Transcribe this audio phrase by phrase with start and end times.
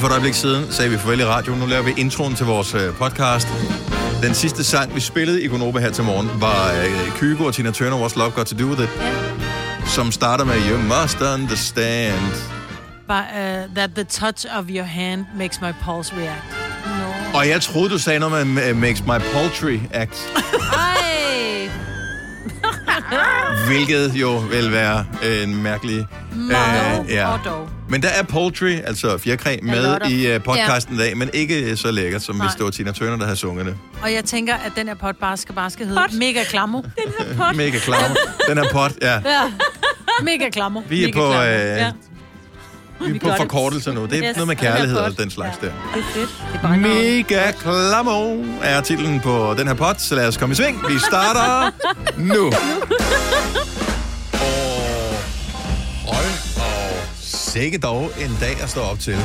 [0.00, 1.60] Lige for et øjeblik siden sagde vi farvel i radioen.
[1.60, 3.48] Nu laver vi introen til vores øh, podcast.
[4.22, 7.70] Den sidste sang, vi spillede i Gonova her til morgen, var øh, Kygo og Tina
[7.70, 9.86] Turner, What's Love Got To Do With It, Ja.
[9.86, 12.32] som starter med You Must Understand.
[13.08, 16.44] But, uh, that the touch of your hand makes my pulse react.
[16.86, 17.38] No.
[17.38, 20.28] Og jeg troede, du sagde noget med uh, Makes My Poultry Act,
[20.72, 20.99] Ej.
[23.66, 26.06] Hvilket jo vil være øh, en mærkelig...
[26.50, 27.28] Dog, ja.
[27.28, 27.68] og dog.
[27.88, 31.90] Men der er poultry, altså fjerkræ, med i uh, podcasten i dag, men ikke så
[31.90, 32.46] lækkert, som Nej.
[32.46, 33.76] hvis det var Tina Turner, der havde sunget det.
[34.02, 36.18] Og jeg tænker, at den her pot bare skal, bare skal hedde Pot.
[36.18, 36.82] Mega Klammo.
[37.54, 38.16] Mega klammer.
[38.48, 39.12] Den her pot, ja.
[39.12, 39.52] Ja.
[40.22, 40.82] Mega Klammo.
[40.88, 41.46] Vi er Mega på, øh, Klammo.
[41.46, 41.92] Ja.
[43.06, 44.04] Vi er på forkortelser nu.
[44.06, 45.66] Det er Yes, noget med kærlighed og den slags der.
[45.66, 46.30] Det er fedt.
[46.52, 46.76] Det er bare.
[46.76, 50.82] Mega Klamo er titlen på den her pot, så lad os komme i sving.
[50.88, 51.70] Vi starter
[52.16, 52.46] nu.
[54.32, 55.14] Og
[56.06, 59.16] hold og sikke dog en dag at stå op til.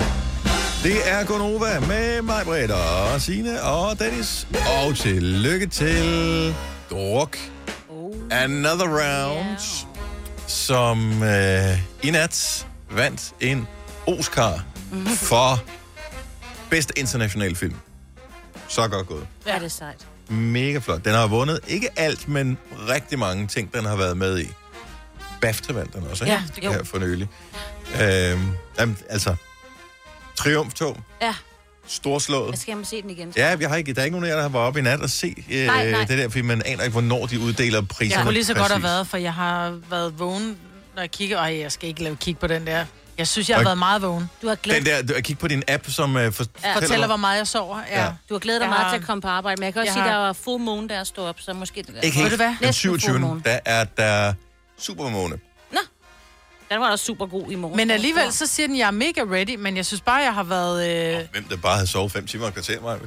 [0.84, 4.48] Det er Gonova med mig, Britt og Signe og Dennis.
[4.86, 6.56] Og tillykke til
[6.92, 7.38] Druk.
[8.32, 9.58] Another Round,
[10.48, 13.68] som øh, i nat vandt en
[14.08, 14.64] Oscar
[15.18, 15.60] for
[16.70, 17.76] bedste international film.
[18.68, 19.28] Så godt gået.
[19.48, 20.08] Ja, det er sejt.
[20.30, 21.06] Mega flot.
[21.06, 22.58] Den har vundet ikke alt, men
[22.90, 24.48] rigtig mange ting, den har været med i.
[25.42, 26.34] BAFTA vandt den også, ikke?
[26.36, 26.72] Ja, det- jo.
[26.72, 27.28] Her for nylig.
[28.02, 28.48] Øhm,
[28.80, 29.36] jamen, altså,
[30.38, 31.34] triumftog, Ja,
[31.88, 32.52] storslået.
[32.52, 33.34] jeg skal hjem og se den igen.
[33.38, 35.00] Ja, vi har ikke, der er ikke nogen af jer, der været oppe i nat
[35.02, 36.06] og se øh, Nej, nej.
[36.06, 38.18] det der, fordi man aner ikke, hvornår de uddeler priserne.
[38.18, 38.84] Jeg kunne lige så godt have præcis.
[38.84, 40.58] været, for jeg har været vågen,
[40.96, 41.38] når jeg kigger.
[41.38, 42.86] Ej, jeg skal ikke lave kig på den der.
[43.18, 44.30] Jeg synes, jeg har Og- været meget vågen.
[44.42, 47.08] Du har glædet, Den der, du, kig på din app, som øh, for, ja, Fortæller,
[47.08, 47.80] hvor meget jeg sover.
[47.92, 48.06] Ja.
[48.30, 49.80] Du har glædet dig Jeg meget har- til at komme på arbejde, men jeg kan
[49.82, 52.02] også Jeg sige, har- der var full moon, der stod op, så måske det der.
[52.02, 52.32] Ikke helt.
[52.40, 53.12] Den Næsten 27.
[53.14, 53.42] fuldmåne.
[53.46, 54.34] Der er der
[54.80, 55.40] supermåne.
[55.72, 55.80] Nå,
[56.72, 57.78] den var da super god i morgen.
[57.78, 60.44] Men alligevel, så siger den, jeg er mega ready, men jeg synes bare, jeg har
[60.44, 60.90] været...
[61.18, 61.28] Øh...
[61.32, 63.00] Hvem der bare havde sovet fem timer og kvarter, mig.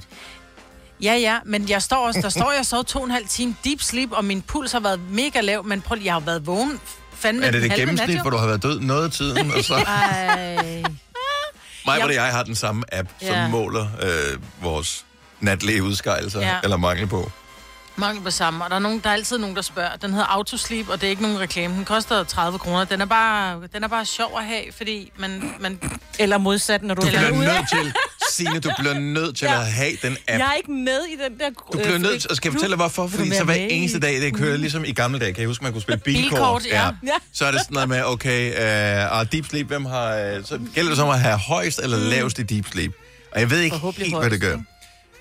[1.03, 3.57] Ja, ja, men jeg står også, der står, jeg sov to og en halv time
[3.65, 6.47] deep sleep, og min puls har været mega lav, men prøv lige, jeg har været
[6.47, 6.81] vågen
[7.19, 9.51] fandme Er det det gennemsnit, nat, hvor du har været død noget af tiden?
[9.57, 10.83] Og så Ej.
[11.87, 13.49] mig og jeg har den samme app, som Ja.
[13.49, 15.05] måler øh, vores
[15.41, 16.57] natlige udskejelser, Ja.
[16.65, 17.31] eller mangel på.
[17.99, 19.97] Mange på samme, og der er, nogen, der er altid nogen, der spørger.
[19.97, 21.75] Den hedder Autosleep, og det er ikke nogen reklame.
[21.75, 22.85] Den koster 30 kroner.
[22.85, 25.55] Den er bare, den er bare sjov at have, fordi man...
[25.61, 25.81] man
[26.19, 27.93] Eller modsat, når du, Du er bliver nødt til,
[28.31, 30.39] Signe, du bliver nødt til at have den app.
[30.39, 31.51] Jeg er ikke med i den der...
[31.73, 33.07] Du bliver nødt til, og skal jeg fortælle dig hvorfor?
[33.07, 35.73] Fordi så hver eneste dag, det kører ligesom i gamle dage, kan jeg huske, man
[35.73, 36.31] kunne spille bilkort.
[36.31, 36.91] Bilkort, ja.
[37.07, 37.13] Ja.
[37.33, 38.51] Så er det sådan noget med, okay,
[39.11, 40.37] uh, og deep sleep, hvem har...
[40.39, 42.93] Uh, så gælder det som at have højst eller lavest i deep sleep.
[43.33, 44.57] Og jeg ved ikke helt, hvad det gør.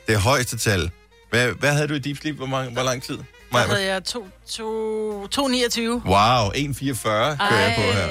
[0.07, 0.91] Det er højeste tal.
[1.29, 2.35] Hvad, hvad havde du i deep sleep?
[2.35, 3.17] Hvor, mange, hvor lang tid?
[3.17, 3.65] Der Maja?
[3.67, 6.01] havde jeg to, to, 229.
[6.05, 8.07] Wow, 1,44 kører jeg på her.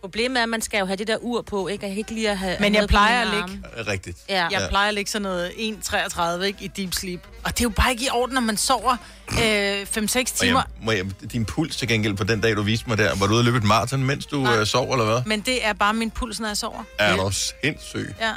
[0.00, 1.84] Problemet er, at man skal jo have det der ur på, ikke?
[1.84, 2.56] Jeg kan ikke lige at have...
[2.60, 4.18] Men jeg plejer at ligge- Rigtigt.
[4.28, 4.34] Ja.
[4.34, 4.68] Jeg Ja.
[4.68, 7.20] plejer at ligge sådan noget 1,33 ikke, i deep sleep.
[7.44, 8.96] Og det er jo bare ikke i orden, når man sover
[9.42, 10.60] øh, 5-6 Og timer.
[10.60, 13.26] jeg, må jeg, din puls til gengæld på den dag, du viste mig der, var
[13.26, 15.22] du ude og løbe et maraton, mens du uh, sov, eller hvad?
[15.26, 16.82] Men det er bare min puls, når jeg sover.
[16.98, 18.14] Er du sindssyg?
[18.20, 18.32] Ja.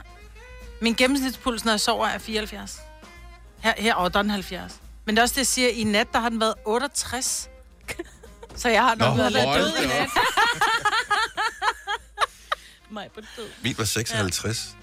[0.81, 2.79] Min gennemsnitspuls, når jeg sover, er 74.
[3.61, 4.75] Her, her og der er den 70.
[5.05, 7.49] Men det er også det, jeg siger, i nat, der har den været 68.
[8.55, 10.09] Så jeg har nok Nå, været hold død i da nat.
[12.91, 13.47] Mig på død.
[13.63, 14.75] Min var 56.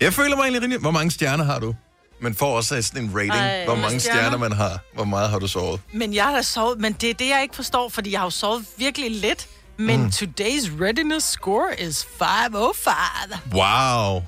[0.00, 0.80] Jeg føler mig egentlig rimelig...
[0.80, 1.74] Hvor mange stjerner har du?
[2.20, 3.32] Man får også sådan en rating.
[3.34, 4.20] Ej, hvor hvor mange stjerner?
[4.20, 4.78] stjerner man har.
[4.94, 5.80] Hvor meget har du sovet?
[5.92, 8.26] Men jeg har da sovet, men det er det, jeg ikke forstår, fordi jeg har
[8.26, 9.48] jo sovet virkelig lidt.
[9.76, 10.06] Men mm.
[10.06, 12.94] today's readiness score is 505.
[13.52, 14.22] Wow.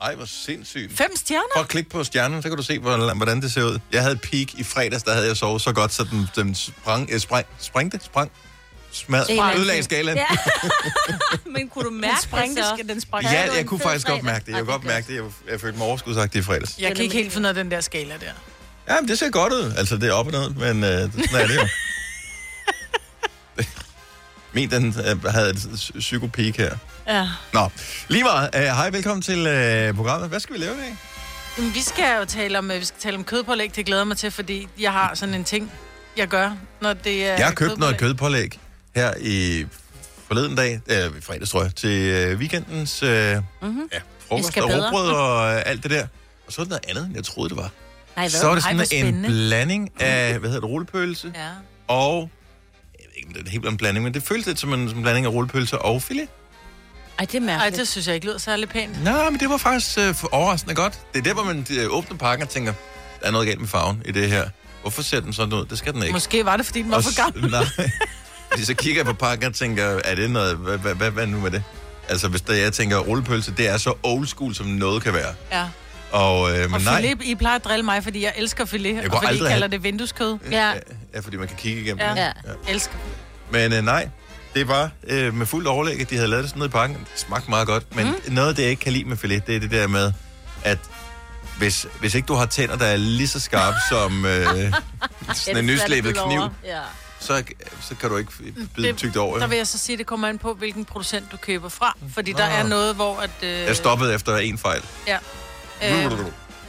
[0.00, 0.96] Ej, hvor sindssygt.
[0.96, 1.44] Fem stjerner?
[1.54, 3.78] Prøv at klikke på stjernen, så kan du se, hvordan det ser ud.
[3.92, 6.54] Jeg havde et peak i fredags, der havde jeg sovet så godt, så den, den
[6.54, 8.30] sprang, øh, sprang, sprængte, sprang,
[8.92, 9.24] smad,
[9.56, 10.16] ødelagde skalaen.
[10.18, 10.26] Ja.
[11.54, 12.84] Men kunne du Den mærke sprængte, det så?
[12.88, 13.24] den sprang.
[13.24, 14.32] Ja, jeg kunne faktisk godt fredag?
[14.32, 14.52] mærke det.
[14.52, 15.14] Jeg kunne godt det mærke det.
[15.14, 16.78] Jeg, jeg følte mig overskudsagtig i fredags.
[16.78, 18.32] Jeg kan ikke helt finde ud af den der skala der.
[18.88, 19.72] Ja, men det ser godt ud.
[19.78, 21.68] Altså, det er op og ned, men øh, sådan er det jo.
[24.56, 26.76] Min, den øh, havde et psy- psykopeak her.
[27.08, 27.28] Ja.
[27.52, 27.68] Nå,
[28.08, 28.50] lige meget.
[28.54, 30.28] Øh, Hej, velkommen til øh, programmet.
[30.28, 30.96] Hvad skal vi lave i dag?
[31.58, 33.76] Jamen, vi skal jo tale om, øh, vi skal tale om kødpålæg.
[33.76, 35.72] Det glæder mig til, fordi jeg har sådan en ting,
[36.16, 38.50] jeg gør, når det er Jeg har købt noget kødpålæg.
[38.50, 38.60] kødpålæg
[38.94, 39.66] her i
[40.26, 43.88] forleden dag, øh, fredags tror jeg, til øh, weekendens øh, Mhm.
[43.92, 43.98] ja,
[44.28, 44.86] frokost skal og bedre.
[44.88, 46.06] råbrød og øh, alt det der.
[46.46, 47.62] Og så er det noget andet, end jeg troede, det var.
[48.16, 48.30] Nej, hvad?
[48.30, 49.28] Så er det Ej, sådan hvor en spændende.
[49.28, 51.48] blanding af, hvad hedder det, rullepølse Ja.
[51.88, 52.30] og...
[53.34, 55.30] det er helt en blanding, men det føles lidt som en, som en blanding af
[55.30, 56.28] rullepølse og filet.
[57.18, 57.76] Ej, det er Ej, mærkeligt.
[57.76, 59.04] det synes jeg ikke lyder særlig pænt.
[59.04, 60.98] Nej, men det var faktisk øh, overraskende godt.
[61.12, 62.72] Det er der, hvor man øh, åbner pakken og tænker,
[63.20, 64.48] der er noget galt med farven i det her.
[64.80, 65.66] Hvorfor ser den sådan ud?
[65.66, 66.12] Det skal den ikke.
[66.12, 67.50] Måske var det, fordi den var Og for gammel.
[67.50, 67.64] Nej.
[68.50, 71.26] Fordi så kigger jeg på pakken og tænker, er det noget, hvad, hvad, hvad, hvad
[71.26, 71.62] nu med det?
[72.08, 75.34] Altså, hvis der, jeg tænker, rullepølse, det er så old school, som noget kan være.
[75.52, 75.66] Ja.
[76.16, 78.94] Og, øh, men Og nej, filet, I plejer at drille mig, fordi jeg elsker filet,
[78.96, 80.38] Jeg og fordi I kalder have- det vindueskød.
[80.50, 80.72] Ja.
[81.14, 82.10] ja, fordi man kan kigge igennem Ja.
[82.10, 82.16] det.
[82.16, 82.26] Ja.
[82.26, 82.72] ja.
[82.72, 82.94] Elsker.
[83.50, 84.08] Men øh, nej,
[84.54, 86.96] det var øh, med fuldt overlæg, at de havde lavet det sådan noget i pakken.
[86.98, 88.32] Det smagte meget godt, men mm.
[88.34, 90.12] noget af det, jeg ikke kan lide med filet, det er det der med,
[90.64, 90.78] at
[91.58, 94.46] hvis, hvis ikke du har tænder, der er lige så skarpe som øh,
[95.34, 96.78] sådan en nyslæbet kniv, Ja.
[97.20, 97.42] så,
[97.80, 98.32] så kan du ikke
[98.76, 99.38] bide Det- tygt over.
[99.38, 101.96] Der vil jeg så sige, at det kommer an på, hvilken producent du køber fra.
[102.14, 103.20] Fordi der er noget, hvor...
[103.20, 104.82] At, øh, Jeg stoppede efter en fejl.
[105.06, 105.18] Ja.
[105.84, 106.12] Øh,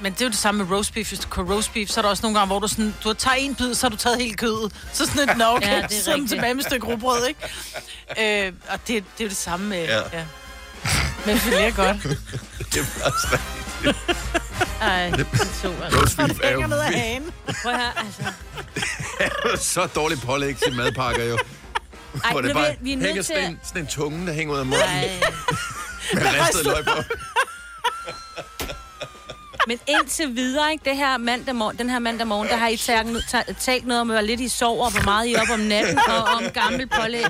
[0.02, 1.08] men det er jo det samme med roast beef.
[1.08, 3.14] Hvis du køber roast beef, så er der også nogle gange, hvor du, sådan, du
[3.14, 4.74] tager en bid, så har du taget hele kødet.
[4.94, 8.48] Så sådan et, nå okay, Ja, det er er tilbage med et stykke rugbrød, ikke?
[8.48, 9.86] øh, og det, det er jo det samme med...
[9.86, 9.98] Ja.
[10.14, 10.26] Ja.
[11.26, 12.04] Men filet er godt.
[12.74, 13.98] Det er faktisk rigtigt.
[14.82, 15.28] Ej, det
[15.64, 16.00] to, altså.
[16.00, 17.02] Roast beef er jo ned af vildt.
[17.02, 17.32] hagen.
[17.64, 18.24] Prøv at høre, altså.
[19.74, 21.38] så dårligt pålæg til madpakker jo.
[22.24, 24.54] Ej, Hvor det bare vil- vi er hænger sådan, en, sådan en tunge, der hænger
[24.54, 25.10] ud af munden Ej.
[26.14, 26.92] med ristet løg på.
[29.68, 32.78] Men indtil videre, ikke, det her mandag morgen, den her mandag morgen, der har I
[32.78, 35.50] talt, ta- talt noget om, hvor lidt I sover, og hvor meget I er op
[35.50, 37.26] om natten, og om gammel pålæg.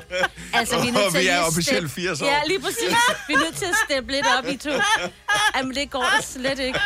[0.53, 2.25] Altså, vi er nødt til vi at er officielt step- 80 år.
[2.25, 2.95] Ja, lige præcis.
[3.27, 4.69] Vi er nødt til at steppe lidt op, I to.
[5.55, 6.79] Jamen, det går slet ikke.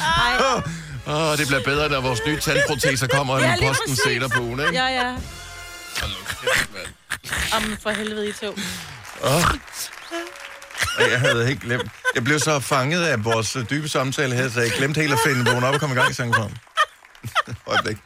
[0.00, 0.62] Ej,
[1.06, 4.40] Åh, oh, det bliver bedre, når vores nye tandproteser kommer Ja, lige posten senere på
[4.40, 4.72] ugen, ikke?
[4.72, 5.14] ja, ja.
[7.56, 8.54] Om for helvede, I to.
[10.98, 11.90] Ej, Jeg havde helt glemt.
[12.14, 15.50] Jeg blev så fanget af vores dybe samtale her, så jeg glemte helt at finde
[15.50, 16.52] vågen op og komme i gang i sangen for ham.
[17.72, 17.96] Øjeblik.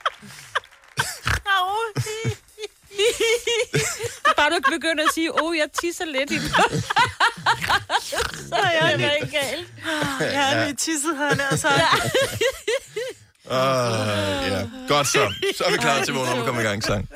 [4.37, 6.49] Bare du ikke begynder at sige, åh, oh, jeg tisser lidt i den.
[8.49, 9.69] så er jeg det ikke galt.
[10.21, 11.69] Jeg har lige tisset herne, og så...
[13.51, 13.55] Uh,
[14.53, 14.67] ja.
[14.89, 15.33] Godt så.
[15.59, 17.09] Så er vi klar til vågen op og komme i gang sang.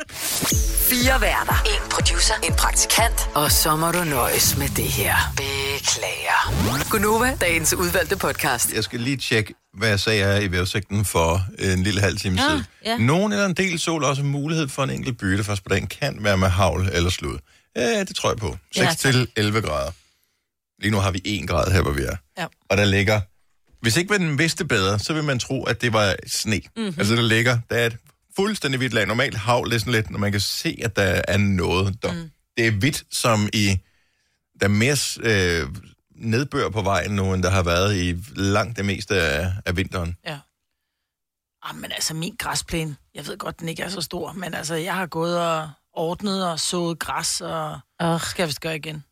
[0.91, 1.63] Fire værter.
[1.67, 2.35] En producer.
[2.43, 3.29] En praktikant.
[3.35, 5.15] Og så må du nøjes med det her.
[5.37, 6.89] Beklager.
[6.91, 8.73] Gunova, dagens udvalgte podcast.
[8.75, 12.37] Jeg skal lige tjekke, hvad jeg sagde her i vejrudsigten for en lille halv time
[12.43, 12.65] Ja, siden.
[12.85, 12.97] ja.
[12.97, 16.17] Nogen eller en del sol også mulighed for en enkelt bytte først på dagen kan
[16.21, 17.39] være med havl eller slud.
[17.77, 18.57] Ja, det tror jeg på.
[18.77, 19.91] 6 Ja, til 11 grader.
[20.83, 22.17] Lige nu har vi 1 grad her, hvor vi er.
[22.39, 22.47] Ja.
[22.71, 23.21] Og der ligger...
[23.83, 26.57] Hvis ikke man vidste bedre, så vil man tro, at det var sne.
[26.57, 26.85] Mhm.
[26.85, 26.95] Mm-hmm.
[26.99, 27.59] Altså, der ligger...
[27.71, 27.97] Der er et
[28.37, 29.07] fuldstændig hvidt lag.
[29.07, 32.03] Normalt havl det er sådan lidt, når man kan se, at der er noget.
[32.03, 32.13] Der.
[32.13, 32.31] Mm.
[32.57, 33.79] Det er hvidt, som i...
[34.61, 35.69] Der er mere øh,
[36.17, 40.17] nedbør på vejen nu, end der har været i langt det meste af, af vinteren.
[40.27, 40.39] Ja.
[41.63, 44.75] Ah, men altså, min græsplæne, jeg ved godt, den ikke er så stor, men altså,
[44.75, 48.21] jeg har gået og ordnet og sået græs, og Åh.
[48.21, 49.05] skal jeg vist gøre igen.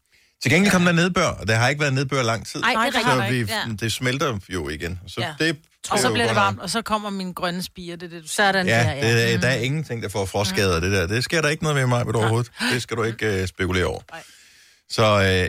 [0.43, 2.63] Til gengæld kom der nedbør, og der har ikke været nedbør lang tid.
[2.63, 3.53] Ej, det så vi, ikke.
[3.53, 3.73] Ja.
[3.81, 5.01] det smelter jo igen.
[5.07, 5.45] Så Ja.
[5.45, 5.57] det
[5.91, 8.31] Og så bliver det varmt, og så kommer min grønne spire, det er det.
[8.31, 9.13] Sådan Ja, der, ja.
[9.27, 11.07] det, er- der er ingenting, der får frostskader af det der.
[11.07, 12.51] Det sker der ikke noget ved mig overhovedet.
[12.73, 14.01] Det skal du ikke uh, spekulere over.
[14.13, 14.23] Nej.
[14.91, 15.03] Så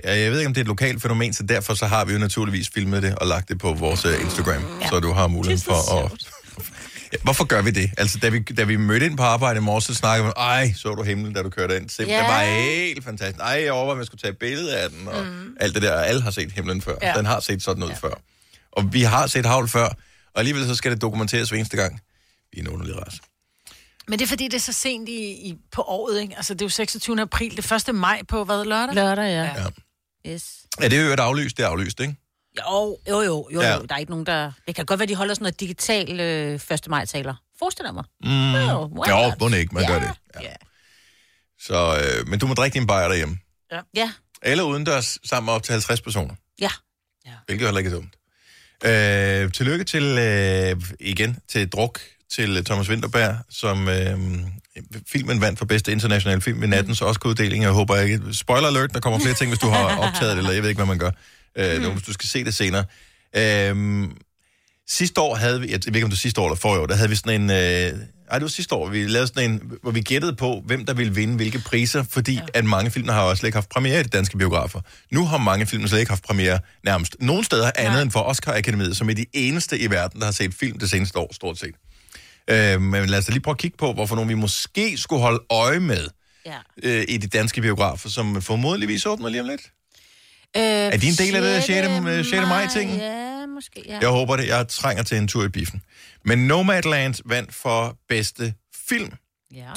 [0.05, 2.13] øh, jeg ved ikke, om det er et lokalt fænomen, så derfor så har vi
[2.13, 4.87] jo naturligvis filmet det og lagt det på vores uh, Instagram, ja.
[4.89, 6.11] så du har mulighed Det så for at...
[7.23, 7.91] Hvorfor gør vi det?
[7.97, 10.73] Altså, da vi, da vi mødte ind på arbejde i morges, så snakkede vi, ej,
[10.73, 11.89] så du himlen, da du kørte ind.
[11.89, 12.17] Se, Ja.
[12.17, 13.39] Det var helt fantastisk.
[13.39, 15.57] Ej, jeg overvejede, om jeg skulle tage et billede af den, og mm.
[15.59, 15.93] alt det der.
[15.93, 16.95] Alle har set himlen før.
[17.01, 17.13] Ja.
[17.17, 17.95] Den har set sådan ud ja.
[17.95, 18.21] før.
[18.71, 19.85] Og vi har set havl før,
[20.33, 22.01] og alligevel så skal det dokumenteres hver eneste gang.
[22.53, 23.19] Vi er en underlig race.
[24.07, 26.35] Men det er fordi, det er så sent i, i, på året, ikke?
[26.37, 27.21] Altså, det er jo 26.
[27.21, 27.95] april, det 1.
[27.95, 28.95] maj på, hvad, lørdag?
[28.95, 29.43] Lørdag, ja.
[29.43, 29.63] Ja.
[30.25, 30.33] Ja.
[30.33, 30.55] Yes.
[30.81, 32.15] Ja, det er jo et aflyst, det er aflyst, ikke?
[32.59, 33.75] Jo, jo, jo, jo, Ja.
[33.75, 33.81] jo.
[33.89, 34.51] Der er ikke nogen, der...
[34.67, 36.87] Det kan godt være, de holder sådan noget digital øh, 1.
[36.89, 37.35] maj-taler.
[37.59, 38.03] Forestil dig mig.
[38.23, 38.53] Mm.
[38.55, 39.89] Jo, Jo, må ikke, man Ja.
[39.91, 40.09] gør det.
[40.35, 40.41] Ja.
[40.41, 40.53] Ja.
[41.59, 43.37] Så, øh, men du må drikke din bajer derhjemme.
[43.95, 44.11] Ja,
[44.43, 46.33] Eller udendørs sammen med op til 50 personer.
[46.61, 46.69] ja.
[47.45, 48.15] Hvilket heller ikke er dumt.
[48.85, 51.99] Øh, tillykke til, øh, igen, til Druk,
[52.31, 54.19] til Thomas Winterberg, som øh,
[55.07, 57.63] filmen vandt for bedste internationale film ved nattens Oscar-uddeling.
[57.63, 58.21] Jeg håber ikke...
[58.33, 60.79] Spoiler alert, der kommer flere ting, hvis du har optaget det, eller jeg ved ikke,
[60.79, 61.11] hvad man gør.
[61.57, 61.91] Øh, mm.
[61.91, 62.85] Hvis du skal se det senere.
[63.35, 64.07] Øh,
[64.87, 66.85] sidste år havde vi, jeg ved ikke, om det var sidste år eller forrige år,
[66.85, 67.49] der havde vi sådan en...
[67.49, 67.99] Øh,
[68.31, 70.93] ej, det var sidste år, vi lavede sådan en, hvor vi gættede på, hvem der
[70.93, 72.41] ville vinde hvilke priser, fordi ja.
[72.53, 74.81] at mange film har også slet ikke haft premiere i de danske biografer.
[75.11, 78.01] Nu har mange film slet ikke haft premiere nærmest nogle steder andet Nej.
[78.01, 80.89] end for Oscar Akademiet, som er de eneste i verden, der har set film det
[80.89, 81.75] seneste år, stort set.
[82.47, 85.21] Øh, men lad os da lige prøve at kigge på, hvorfor nogle vi måske skulle
[85.21, 86.07] holde øje med
[86.45, 86.57] ja.
[86.83, 89.61] øh, i de danske biografer, som formodentligvis åbner lige om lidt.
[90.57, 91.87] Øh, Er de en del af det 6.
[92.07, 92.47] øh, 6.
[92.47, 92.99] maj-tingen?
[92.99, 93.97] Ja, måske, ja.
[94.01, 94.47] Jeg håber det.
[94.47, 95.81] Jeg trænger til en tur i biffen.
[96.25, 98.53] Men Nomadland vandt for bedste
[98.87, 99.11] film.
[99.55, 99.69] Ja.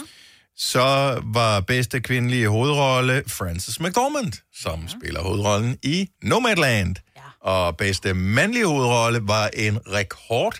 [0.57, 4.89] Så var bedste kvindelige hovedrolle Frances McDormand, som ja.
[4.89, 6.97] spiller hovedrollen i Nomadland.
[7.17, 7.49] Ja.
[7.51, 10.59] Og bedste mandlige hovedrolle var en rekord.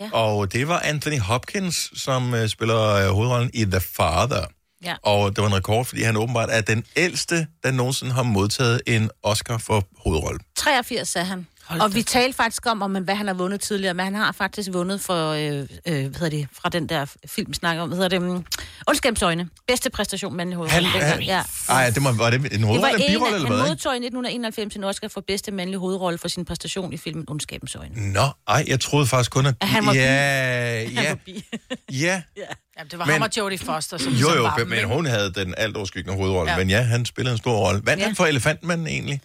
[0.00, 0.10] Ja.
[0.12, 4.46] Og det var Anthony Hopkins, som uh, spiller uh, hovedrollen i The Father.
[4.84, 4.94] Ja.
[5.02, 8.80] Og det var en rekord, fordi han åbenbart er den ældste, der nogensinde har modtaget
[8.86, 10.40] en Oscar for hovedrolle.
[10.56, 11.46] 83 sagde han.
[11.66, 14.14] Hold og da vi talte faktisk om, om, hvad han har vundet tidligere, men han
[14.14, 17.82] har faktisk vundet for, øh, øh, hvad hedder det, fra den der film, vi snakker
[17.82, 18.44] om, hvad hedder det, um,
[18.86, 19.48] Ondskabsøjne.
[19.68, 20.88] Bedste præstation, mandlig hovedrolle.
[20.88, 21.42] Han- han- ja.
[21.68, 23.64] Ej, det må, var det en Det var hovedrolle eller en, birolle, eller han hvad?
[23.64, 23.70] ikke?
[23.70, 27.74] modtog i 1991 en Oscar for bedste mandlige hovedrolle for sin præstation i filmen Ondskabens
[27.74, 28.12] Øjne.
[28.12, 29.54] Nå, ej, jeg troede faktisk kun, at...
[29.60, 29.98] At han var bi.
[29.98, 31.44] ja, Han ja, var bi.
[31.92, 32.22] ja.
[32.78, 34.78] Ja, det var Men- ham og Jodie Foster, som Jo, ligesom jo, var dem, men
[34.78, 34.88] ikke?
[34.88, 36.52] hun havde den alt overskyggende hovedrolle.
[36.52, 36.58] Ja.
[36.58, 37.80] Men ja, han spillede en stor rolle.
[37.84, 38.06] Vandt Ja.
[38.06, 39.20] han for Elefantmanden egentlig?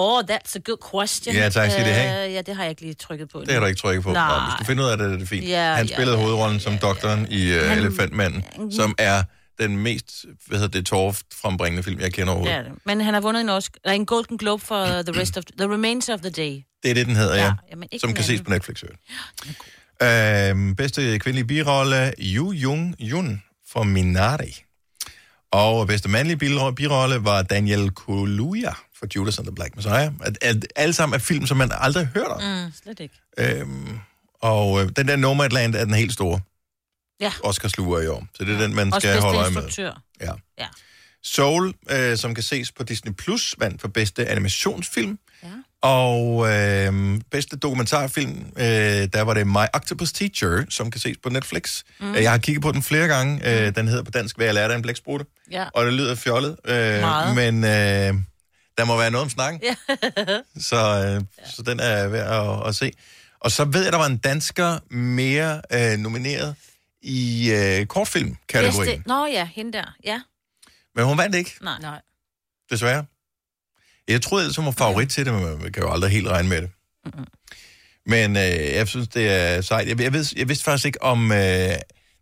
[0.00, 1.34] Oh, that's a good question.
[1.34, 2.26] Ja, tak skal I have.
[2.28, 3.40] Øh, ja, det har jeg ikke lige trykket på.
[3.40, 4.12] Det har du ikke trykket på.
[4.12, 4.28] Nej.
[4.28, 5.48] Nå, hvis du finder ud af det, er det fint.
[5.48, 9.22] Ja, han ja, spillede ja, hovedrollen som doktoren i uh, Elefantmanden, som er
[9.58, 12.58] den mest, hvad hedder det, tårft frembringende film, jeg kender Det overhovedet.
[12.58, 12.72] er det.
[12.86, 16.08] Men han har vundet en, Oscar, en Golden Globe for The Rest of the Remains
[16.08, 16.62] of the Day.
[16.82, 17.40] Det er det, den hedder, ja.
[17.40, 18.44] Ja, ja jamen, ikke som kan ses anden.
[18.44, 18.82] på Netflix.
[20.00, 23.42] Ja, øhm, bedste kvindelige birolle, Yu Jung Yun
[23.72, 24.62] for Minari.
[25.52, 26.36] Og bedste mandlige
[26.76, 30.12] birolle var Daniel Kaluuya for Judas and the Black Messiah.
[30.22, 32.42] At, at, alle sammen er film, som man aldrig har hørt om.
[32.42, 33.14] Mm, slet ikke.
[33.38, 33.98] Øhm,
[34.42, 36.40] og øh, den der Nomadland er den helt store.
[37.20, 37.32] Ja.
[37.44, 38.26] Oscarsluger i år.
[38.34, 39.92] Så det er den, man skal holde øje med.
[40.20, 40.32] Ja.
[40.58, 40.66] Ja.
[41.22, 45.18] Soul, øh, som kan ses på Disney Plus, vandt for bedste animationsfilm.
[45.42, 45.48] Ja.
[45.82, 48.64] Og øh, bedste dokumentarfilm, øh,
[49.12, 51.82] der var det My Octopus Teacher, som kan ses på Netflix.
[52.00, 52.14] Mm.
[52.14, 53.40] Jeg har kigget på den flere gange.
[53.66, 55.26] Øh, den hedder på dansk, hvad jeg lærte af en blæksprutte.
[55.50, 55.66] Ja.
[55.74, 56.56] Og det lyder fjollet.
[56.64, 57.34] Øh, Meget.
[57.34, 58.22] Men øh,
[58.80, 59.62] der må være noget om snakken.
[59.62, 59.74] Ja.
[60.70, 62.92] så, øh, så den er værd at, at se.
[63.40, 66.54] Og så ved jeg, der var en dansker mere øh, nomineret
[67.02, 68.86] i øh, kortfilm-kategorien.
[68.86, 69.08] Bedste...
[69.08, 69.94] Nå ja, hende der.
[70.04, 70.20] Ja.
[70.94, 71.78] Men hun vandt ikke, Nej.
[71.80, 72.00] Nej.
[72.70, 73.04] desværre.
[74.08, 76.48] Jeg troede ellers, hun var favorit til det, men man kan jo aldrig helt regne
[76.48, 76.70] med det.
[78.06, 79.88] Men øh, jeg synes, det er sejt.
[79.88, 81.32] Jeg, jeg, ved, jeg vidste faktisk ikke om...
[81.32, 81.74] Øh,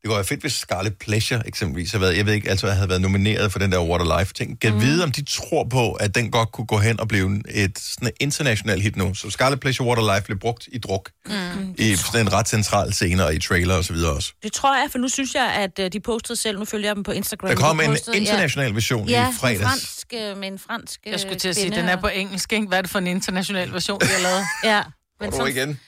[0.09, 3.01] kunne være fedt, hvis Scarlet Pleasure eksempelvis havde været, jeg ved ikke, altså havde været
[3.01, 4.61] nomineret for den der Water Life ting.
[4.61, 4.81] Kan mm.
[4.81, 8.09] vide, om de tror på, at den godt kunne gå hen og blive et sådan
[8.09, 9.15] et internationalt hit nu.
[9.15, 11.11] Så Scarlet Pleasure Water Life blev brugt i druk.
[11.27, 11.35] Mm.
[11.79, 14.33] I sådan en ret central scene og i trailer og så videre også.
[14.43, 16.97] Det tror jeg, for nu synes jeg, at øh, de postede selv, nu følger jeg
[16.97, 17.49] dem på Instagram.
[17.49, 19.61] Der kom de en postede, international version ja, i ja, fredags.
[19.61, 22.09] med fransk, øh, med en fransk øh, Jeg skulle til at sige, den er på
[22.09, 22.67] engelsk, ikke?
[22.67, 24.45] Hvad er det for en international version, de har lavet?
[24.65, 24.83] Ja.
[25.21, 25.81] Men du igen?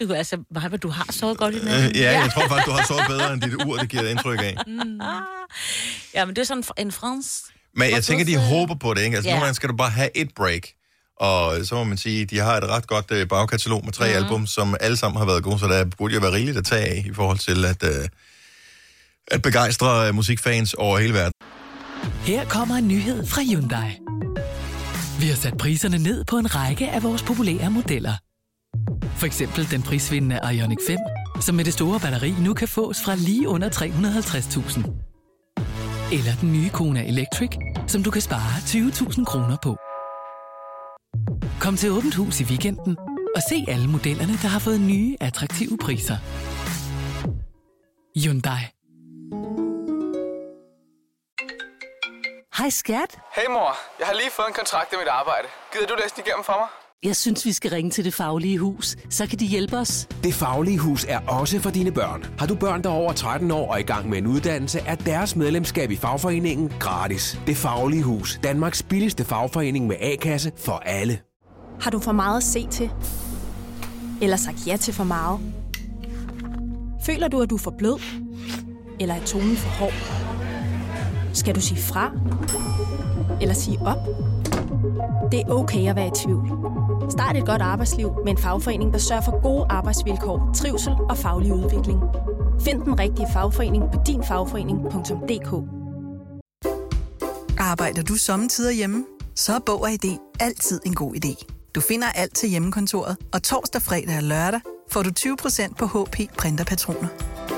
[0.00, 1.68] Du, altså, hvad du har sovet godt i den.
[1.68, 4.38] Øh, ja, jeg tror faktisk, du har sovet bedre end dit ur, det giver indtryk
[4.42, 4.56] af.
[6.14, 7.40] Ja, men det er sådan en fransk.
[7.76, 9.16] Men jeg tænker, de håber på det, ikke?
[9.16, 9.34] Altså, ja.
[9.34, 10.68] nogle gange skal du bare have et break.
[11.20, 14.24] Og så må man sige, de har et ret godt øh, bagkatalog med tre mm.
[14.24, 16.86] album, som alle sammen har været gode, så der burde jo være rigeligt at tage
[16.86, 18.08] af i forhold til at, øh,
[19.30, 21.32] at begejstre øh, musikfans over hele verden.
[22.24, 23.98] Her kommer en nyhed fra Hyundai.
[25.20, 28.14] Vi har sat priserne ned på en række af vores populære modeller.
[29.22, 30.98] For eksempel den prisvindende Ioniq 5,
[31.40, 34.78] som med det store batteri nu kan fås fra lige under 350.000.
[36.16, 37.50] Eller den nye Kona Electric,
[37.86, 39.76] som du kan spare 20.000 kroner på.
[41.60, 42.96] Kom til Åbent Hus i weekenden
[43.36, 46.16] og se alle modellerne, der har fået nye, attraktive priser.
[48.16, 48.62] Hyundai.
[52.58, 53.18] Hej skat.
[53.36, 55.48] Hey mor, jeg har lige fået en kontrakt i mit arbejde.
[55.72, 56.81] Gider du læse den igennem for mig?
[57.04, 58.96] Jeg synes, vi skal ringe til Det Faglige Hus.
[59.10, 60.08] Så kan de hjælpe os.
[60.24, 62.24] Det Faglige Hus er også for dine børn.
[62.38, 64.94] Har du børn, der er over 13 år og i gang med en uddannelse, er
[64.94, 67.40] deres medlemskab i fagforeningen gratis.
[67.46, 68.40] Det Faglige Hus.
[68.42, 71.18] Danmarks billigste fagforening med A-kasse for alle.
[71.80, 72.90] Har du for meget at se til?
[74.20, 75.40] Eller sagt ja til for meget?
[77.06, 78.00] Føler du, at du er for blød?
[79.00, 79.92] Eller er tonen for hård?
[81.32, 82.10] Skal du sige fra?
[83.40, 83.98] Eller sige op?
[85.32, 86.71] Det er okay at være i tvivl.
[87.12, 91.52] Start et godt arbejdsliv med en fagforening, der sørger for gode arbejdsvilkår, trivsel og faglig
[91.52, 92.00] udvikling.
[92.60, 95.50] Find den rigtige fagforening på dinfagforening.dk
[97.58, 99.04] Arbejder du sommetider hjemme?
[99.36, 101.46] Så er Bog og ID altid en god idé.
[101.74, 106.16] Du finder alt til hjemmekontoret, og torsdag, fredag og lørdag får du 20% på HP
[106.38, 107.08] Printerpatroner.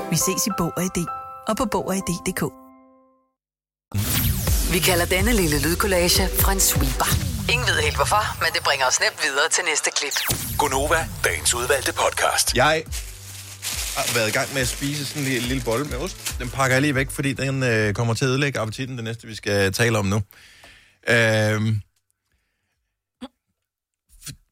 [0.09, 1.05] Vi ses i Bog og ID
[1.47, 2.43] og på Bog og ID.dk.
[4.73, 7.34] Vi kalder denne lille lydkollage en sweeper.
[7.53, 10.15] Ingen ved helt hvorfor, men det bringer os nemt videre til næste klip.
[10.57, 12.55] Gunova, dagens udvalgte podcast.
[12.55, 12.83] Jeg
[13.97, 16.35] har været i gang med at spise sådan en lille, lille bolle med ost.
[16.39, 19.27] Den pakker jeg lige væk, fordi den øh, kommer til at ødelægge appetitten, det næste,
[19.27, 20.21] vi skal tale om nu.
[21.07, 21.81] Øhm,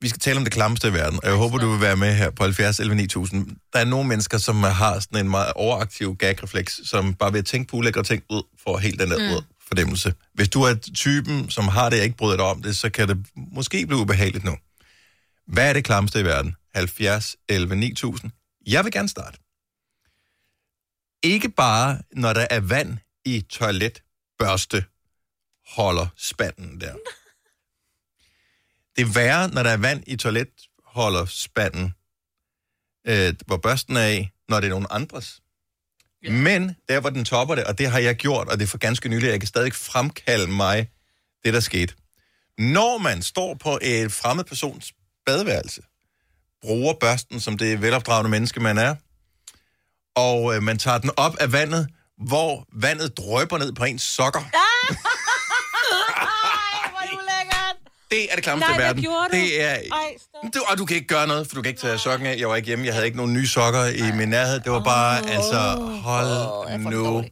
[0.02, 2.14] vi skal tale om det klammeste i verden, og jeg håber, du vil være med
[2.16, 3.48] her på 70 11 9000.
[3.74, 7.46] Der er nogle mennesker, som har sådan en meget overaktiv gagrefleks, som bare ved at
[7.46, 10.14] tænke på ulækre ting ud, får helt den der mm fornemmelse.
[10.34, 13.08] Hvis du er typen, som har det, jeg ikke bryder dig om det, så kan
[13.08, 14.58] det måske blive ubehageligt nu.
[15.48, 16.56] Hvad er det klammeste i verden?
[16.76, 18.32] 70 11 9000.
[18.68, 19.38] Jeg vil gerne starte.
[21.24, 24.86] Ikke bare, når der er vand i toiletbørste
[25.76, 26.96] holder spanden der.
[28.96, 31.94] Det er værre, når der er vand i toiletholder spanden,
[33.08, 35.43] øh, hvor børsten er af, når det er nogen andres.
[36.24, 36.32] Ja.
[36.32, 38.78] Men der, hvor den topper det, og det har jeg gjort, og det er for
[38.78, 40.90] ganske nylig, jeg kan stadig fremkalde mig
[41.46, 41.94] det, der skete.
[42.58, 44.94] Når man står på et fremmed persons
[45.26, 45.82] badeværelse,
[46.62, 48.96] bruger børsten som det velopdragende menneske, man er,
[50.16, 51.88] og øh, man tager den op af vandet,
[52.18, 54.40] hvor vandet drøber ned på ens sokker.
[58.14, 59.02] Det er det klammeste Nej, i verden.
[59.04, 59.36] gjorde du?
[59.38, 59.74] Det er...
[59.74, 60.10] Ej,
[60.56, 62.36] Du, og du kan ikke gøre noget, for du kan ikke tage sokken af.
[62.40, 64.60] Jeg var ikke hjemme, jeg havde ikke nogen nye sokker i min nærhed.
[64.60, 65.60] Det var bare, oh, altså,
[66.04, 67.18] hold nu.
[67.18, 67.24] Ugh.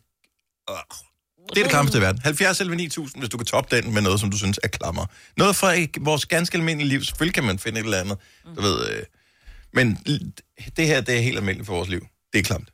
[1.49, 2.21] Det er det klammeste i verden.
[2.23, 5.05] 70 11 9000, hvis du kan toppe den med noget, som du synes er klammer.
[5.37, 7.03] Noget fra ikke- vores ganske almindelige liv.
[7.03, 8.17] Selvfølgelig kan man finde et eller andet,
[8.55, 8.89] du ved.
[8.89, 9.03] Øh.
[9.73, 9.95] Men
[10.77, 12.05] det her, det er helt almindeligt for vores liv.
[12.33, 12.69] Det er klamt.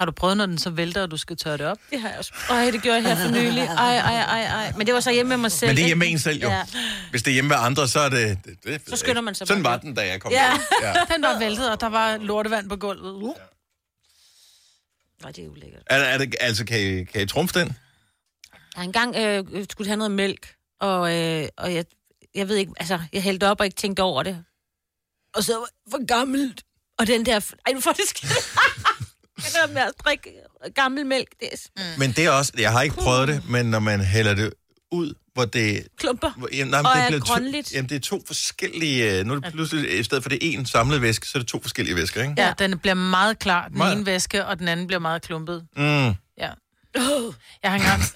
[0.00, 1.78] Har du prøvet, når den så vælter, og du skal tørre det op?
[1.90, 2.32] Det har jeg også.
[2.50, 3.62] Ej, det gjorde jeg her for nylig.
[3.78, 4.72] Ej, ej, ej, ej.
[4.76, 5.68] Men det var så hjemme med mig selv.
[5.68, 6.48] Men det er hjemme med en selv, jo.
[6.48, 6.66] Ja.
[7.10, 8.38] Hvis det er hjemme med andre, så er det...
[8.44, 10.52] det, det Så skynder man sig Sådan var den, da jeg kom Ja.
[10.82, 11.14] Ja.
[11.14, 13.12] Den var væltet, og der var lortevand på gulvet.
[13.12, 13.34] Uh.
[15.22, 15.82] Nej, det er ulækkert.
[15.86, 17.76] Er, er det, altså, kan I, kan I trumfe den?
[18.76, 21.84] Jeg engang øh, skulle have noget mælk, og, øh, og jeg,
[22.34, 24.44] jeg ved ikke, altså, jeg hældte op og ikke tænkte over det.
[25.34, 26.62] Og så var for gammelt.
[26.98, 27.52] Og den der...
[27.66, 28.32] Ej, nu får det skidt.
[29.44, 30.30] det der med at drikke
[30.74, 31.98] gammel mælk, det er mm.
[31.98, 32.52] Men det er også...
[32.58, 34.52] Jeg har ikke prøvet det, men når man hælder det
[34.92, 35.86] ud, hvor det...
[35.96, 36.30] klumper.
[36.36, 37.66] Hvor, jamen, nej, men Og det er bliver grønligt.
[37.66, 39.18] To, jamen, det er to forskellige...
[39.18, 41.40] øh, Nu er det pludselig, i stedet for det er en samlet væske, så er
[41.40, 42.34] det to forskellige væsker, ikke?
[42.38, 43.96] Ja, den bliver meget klar, den Meget.
[43.96, 45.66] ene væske, og den anden bliver meget klumpet.
[45.76, 45.82] Mm.
[46.38, 46.50] Ja.
[47.62, 48.02] Jeg har engang...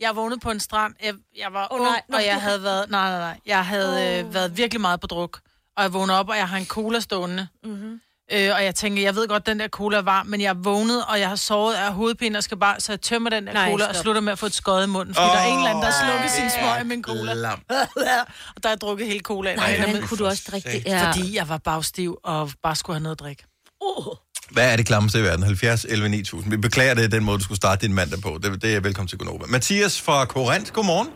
[0.00, 0.94] Jeg vågnede på en strand.
[1.04, 2.02] Jeg, jeg var Åh, ung, nej.
[2.18, 2.90] Og jeg havde været...
[2.90, 3.40] Nej, nej, nej.
[3.46, 5.40] Jeg havde øh, været virkelig meget på druk.
[5.76, 7.48] Og jeg vågnede op, og jeg har en cola stående.
[7.64, 8.00] Mm-hmm.
[8.32, 10.54] Øh, og jeg tænker, jeg ved godt, den der cola er varm, men jeg er
[10.54, 13.52] vågnet, og jeg har sovet af hovedpine, og skal bare, så jeg tømmer den der
[13.52, 14.02] Nej, cola, og stop.
[14.02, 15.82] slutter med at få et skod i munden, fordi oh, der er en eller anden,
[15.82, 17.34] der har slukket sin smøg i min cola.
[17.34, 17.60] Lam.
[18.56, 19.58] og der er jeg drukket hele colaen.
[19.58, 20.82] Nej, Og men kunne du også drikke det?
[20.86, 21.06] Ja.
[21.06, 23.42] Fordi jeg var bagstiv, og bare skulle have noget at drikke.
[23.88, 24.06] Uh.
[24.50, 25.42] Hvad er det klammeste i verden?
[25.42, 26.50] 70, 11, 9000.
[26.50, 28.30] Vi beklager det, den måde, du skulle starte din mandag på.
[28.42, 29.44] Det, det er velkommen til Gunova.
[29.48, 31.08] Mathias fra Korinth, godmorgen.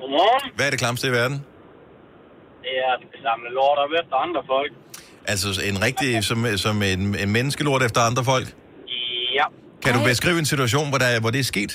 [0.00, 0.50] Godmorgen.
[0.56, 1.36] Hvad er det klammeste i verden?
[2.64, 4.72] Det er at samle lort op efter andre folk.
[5.32, 8.48] Altså en rigtig, som, som en, en menneskelort efter andre folk?
[9.38, 9.46] Ja.
[9.84, 11.72] Kan du beskrive en situation, hvor, der, hvor det er sket?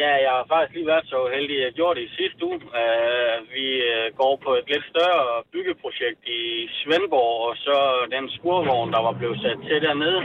[0.00, 2.58] Ja, jeg har faktisk lige været så heldig, at jeg gjorde det i sidste uge.
[2.80, 6.42] Uh, vi uh, går på et lidt større byggeprojekt i
[6.78, 7.76] Svendborg, og så
[8.14, 10.22] den skurvogn, der var blevet sat til dernede.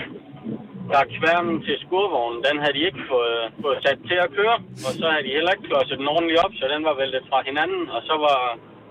[0.91, 4.91] Der kværnen til skurvognen, den havde de ikke fået, fået sat til at køre, og
[4.99, 7.84] så havde de heller ikke klodset den ordentligt op, så den var væltet fra hinanden,
[7.95, 8.39] og så var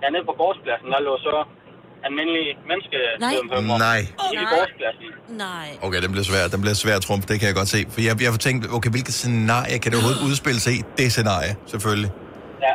[0.02, 1.36] hernede på gårdspladsen, der lå så
[2.06, 4.00] almindelige menneskesvømhømmer Nej.
[4.34, 5.08] i gårdspladsen.
[5.46, 5.68] Nej.
[5.86, 6.42] Okay, den bliver svær.
[6.54, 7.80] Den bliver svær at trumfe, det kan jeg godt se.
[7.92, 10.80] For jeg, jeg har tænkt, okay, hvilket scenarie kan det overhovedet udspille sig i?
[10.98, 12.10] Det scenarie, selvfølgelig.
[12.66, 12.74] Ja.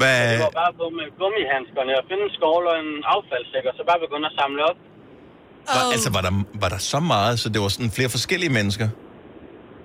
[0.00, 3.74] Hvad, Det var bare på med gummihandskerne og finde en skål og en affaldssæk, og
[3.78, 4.78] så bare begynde at samle op.
[5.76, 8.88] var, altså, var der, var der så meget, så det var sådan flere forskellige mennesker?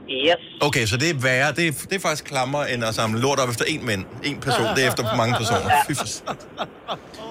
[0.09, 0.41] Yes.
[0.61, 1.51] Okay, så det er værre.
[1.51, 4.05] Det er, det er faktisk klammer end at samle lort op efter en mænd.
[4.23, 5.69] En person, det er efter for mange personer.
[5.87, 6.47] Fy for sat.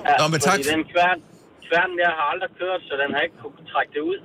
[0.09, 0.59] Ja, Nå, men tak.
[0.59, 1.19] Den kværn,
[1.69, 4.19] kværn der har aldrig kørt, så den har ikke kunne trække det ud.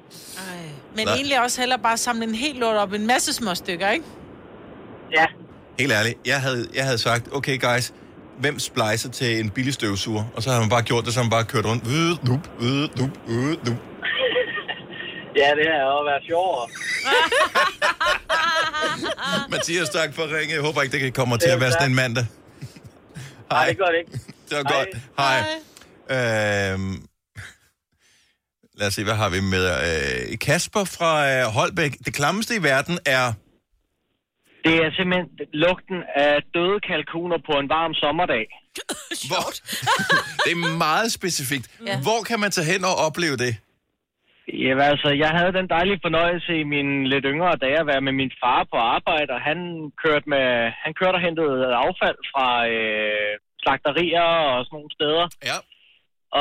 [0.95, 1.15] Men Nej.
[1.15, 4.05] egentlig også hellere bare samle en helt lort op, en masse små stykker, ikke?
[5.17, 5.25] Ja.
[5.79, 7.93] Helt ærligt, jeg havde, jeg havde sagt, okay guys,
[8.39, 10.23] hvem splicer til en billig støvsuger?
[10.35, 11.83] Og så har man bare gjort det, så har man bare kørt rundt.
[11.87, 13.77] Øh, nup, øh, nup, øh, nup.
[15.35, 16.67] Ja, det har jo været sjovere.
[19.51, 20.53] Mathias, tak for at ringe.
[20.53, 22.25] Jeg håber ikke, det kan komme til at være sådan en mandag.
[23.51, 24.11] Nej, det gør det ikke.
[24.49, 24.89] Det var godt.
[25.17, 25.39] Hej.
[26.09, 27.07] Øhm,
[28.77, 29.63] lad os se, hvad har vi med?
[30.31, 31.97] Øh, Kasper fra øh, Holbæk.
[32.05, 33.33] Det klammeste i verden er...
[34.65, 38.45] Det er simpelthen lugten af døde kalkuner på en varm sommerdag.
[39.29, 39.47] Hvor?
[40.45, 41.67] det er meget specifikt.
[41.87, 42.01] Ja.
[42.01, 43.57] Hvor kan man tage hen og opleve det?
[44.53, 48.11] Jamen altså, jeg havde den dejlige fornøjelse i mine lidt yngre dage at være med
[48.11, 53.33] min far på arbejde, og han kørte, med, han kørte og hentede affald fra øh,
[53.61, 55.25] slagterier og sådan nogle steder.
[55.49, 55.57] Ja.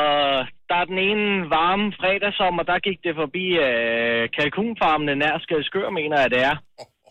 [0.00, 5.90] Og der er den ene varme fredagssommer, der gik det forbi øh, kalkunfarmene nær Skadskør,
[5.90, 6.56] mener jeg det er.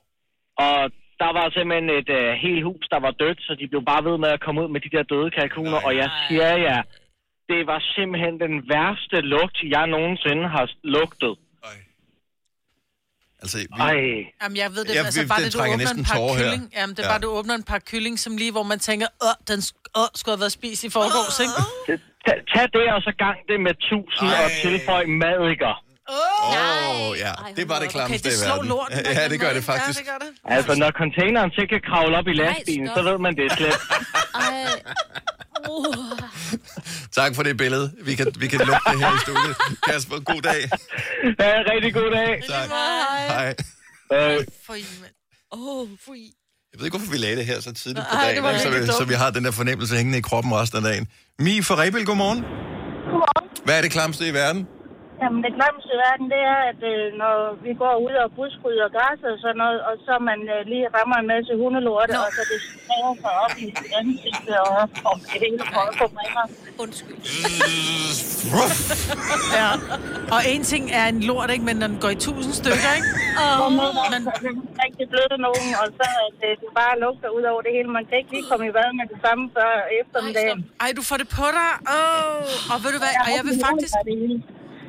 [0.65, 4.05] Og der var simpelthen et øh, helt hus, der var dødt, så de blev bare
[4.09, 5.79] ved med at komme ud med de der døde kalkuner.
[5.87, 6.81] Og jeg siger jer,
[7.51, 10.65] det var simpelthen den værste lugt, jeg nogensinde har
[10.97, 11.33] lugtet.
[13.43, 13.99] Altså, vi, Ej.
[14.41, 16.33] Jamen, jeg ved det, Ja, altså vi- bare det det, du åbner en par tårer
[16.33, 16.43] her.
[16.43, 16.63] kylling.
[16.77, 17.13] Jamen, det er Ja.
[17.13, 19.59] bare, du åbner en par kylling, som lige, hvor man tænker, åh, den
[20.01, 21.55] åh, skulle have været spist i forgårs, ikke?
[22.25, 24.43] Tag, tag det, og så gang det med tusind Ej.
[24.45, 25.73] og tilføj madikker.
[26.09, 27.33] Åh, Åh, oh, ja.
[27.59, 28.69] Det var det klammeste Okay, det i slår verden.
[28.73, 29.99] lorten Ja, det gør det faktisk.
[29.99, 30.31] Ja, det gør det.
[30.55, 33.55] Altså, når containeren så kan kravle op i lastbilen, så ved man, det er
[35.65, 37.11] slet.
[37.11, 37.91] Tak for det billede.
[38.03, 39.55] Vi kan, vi kan lukke det her i studiet.
[39.87, 40.61] Kasper, god dag.
[41.39, 42.43] Ja, rigtig god dag.
[42.49, 42.69] Tak.
[42.69, 43.55] Hej.
[44.09, 44.45] Hej.
[44.65, 45.13] For mand.
[45.51, 46.33] Åh, oh, for I.
[46.73, 48.59] Jeg ved ikke, hvorfor vi lagde det her så tidligt på dagen, ikke?
[48.59, 51.07] så, vi, så vi har den der fornemmelse hængende i kroppen resten af dagen.
[51.39, 52.41] Mi fra Rebel, godmorgen.
[52.41, 53.49] Godmorgen.
[53.65, 54.67] Hvad er det klamste i verden?
[55.21, 58.87] Jamen, det glemste i verden, det er, at øh, når vi går ud og buskrydder
[58.95, 62.41] græs og sådan noget, og så man øh, lige rammer en masse hundelorte, og så
[62.51, 63.67] det smager sig op i
[63.99, 64.75] ansigtet og,
[65.09, 65.57] og det hele
[65.89, 66.27] at få mig.
[66.83, 67.19] Undskyld.
[69.59, 69.69] Ja.
[70.35, 71.65] Og en ting er en lort, ikke?
[71.69, 73.09] Men når den går i tusind stykker, ikke?
[73.63, 73.71] Oh,
[74.13, 74.21] men...
[74.83, 77.87] rigtig bløde nogen, og så at øh, det bare lugter ud over det hele.
[77.99, 80.59] Man kan ikke lige komme i bad med det samme før eftermiddagen.
[80.83, 81.71] Ej, du får det på dig.
[81.95, 83.93] Åh, og ved du hvad, og jeg vil faktisk...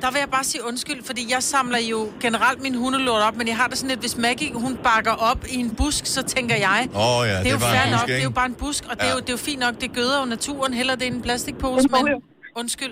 [0.01, 3.47] Der vil jeg bare sige undskyld, fordi jeg samler jo generelt min hundelort op, men
[3.47, 6.55] jeg har det sådan lidt, hvis Maggie, hun bakker op i en busk, så tænker
[6.55, 8.29] jeg, Åh oh, ja, det er det jo var fair nok, busk, det er jo
[8.29, 9.13] bare en busk, og det, er Ja.
[9.13, 11.87] jo, det er jo fint nok, det gøder jo naturen, heller det er en plastikpose,
[11.91, 12.21] men
[12.55, 12.91] undskyld.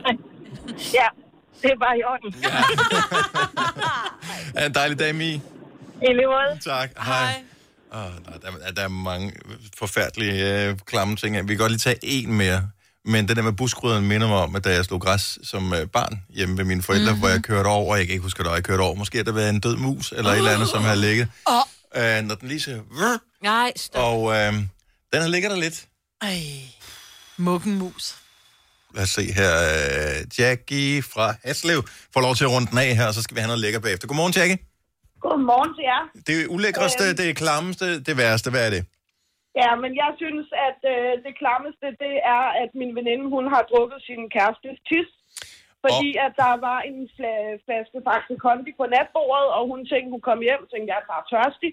[0.93, 1.07] Ja,
[1.61, 2.33] det er bare i orden.
[4.57, 5.31] Ha' en dejlig dag, Mi.
[5.33, 5.39] I
[6.01, 6.59] lige måde.
[6.65, 6.89] Tak.
[7.05, 7.43] Hej.
[7.91, 9.33] Oh, der, der, der er mange
[9.77, 11.35] forfærdelige øh, klamme ting.
[11.47, 12.69] Vi kan godt lige tage en mere.
[13.07, 15.87] Men det der med buskrydderen minder mig om, at da jeg slog græs som øh,
[15.87, 17.19] barn hjemme ved mine forældre, mm-hmm.
[17.19, 18.95] hvor jeg kørte over, og jeg kan ikke huske, at jeg kørte over.
[18.95, 21.27] Måske har der været en død mus, eller et eller andet, som har ligget.
[21.49, 21.55] Åh.
[22.17, 22.75] Øh, når den lige.
[22.91, 24.03] "Vrr", Nej, stop.
[24.03, 24.53] Og øh,
[25.13, 25.85] den har ligget der lidt.
[26.21, 26.39] Ej,
[27.37, 28.15] muggenmus.
[28.95, 29.53] Lad os se her.
[30.19, 33.35] Øh, Jackie fra Haslev får lov til at runde den af her, og så skal
[33.35, 34.07] vi have noget lækker bagefter.
[34.07, 34.57] Godmorgen, Jackie.
[35.21, 36.01] Godmorgen til jer.
[36.27, 37.17] Det ulækreste, Øhm.
[37.17, 38.49] det klammeste, det værste.
[38.49, 38.85] Hvad er det?
[39.61, 43.63] Ja, men jeg synes, at øh, det klammeste, det er, at min veninde, hun har
[43.71, 45.09] drukket sin kærestes tis.
[45.83, 50.23] Fordi at der var en fla- flaske Faxe Kondi på natbordet, og hun tænkte, hun
[50.29, 51.71] kom hjem, tænkte, jeg er bare tørstig.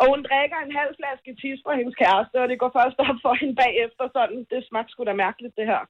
[0.00, 3.18] Og hun drikker en halv flaske tis fra hendes kæreste, og det går først op
[3.24, 5.82] for hende bagefter, sådan, det smagte sgu da mærkeligt, det her.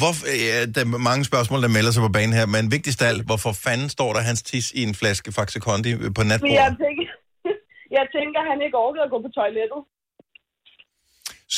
[0.00, 3.08] Hvorfor, ja, der er mange spørgsmål, der melder sig på banen her, men vigtigst af
[3.12, 6.30] alt, hvorfor fanden står der hans tis i en flaske Faxe Kondi på Men jeg
[6.30, 6.76] natbordet?
[6.84, 7.06] tænker,
[7.98, 9.80] jeg tænker, han ikke orkede at gå på toilettet.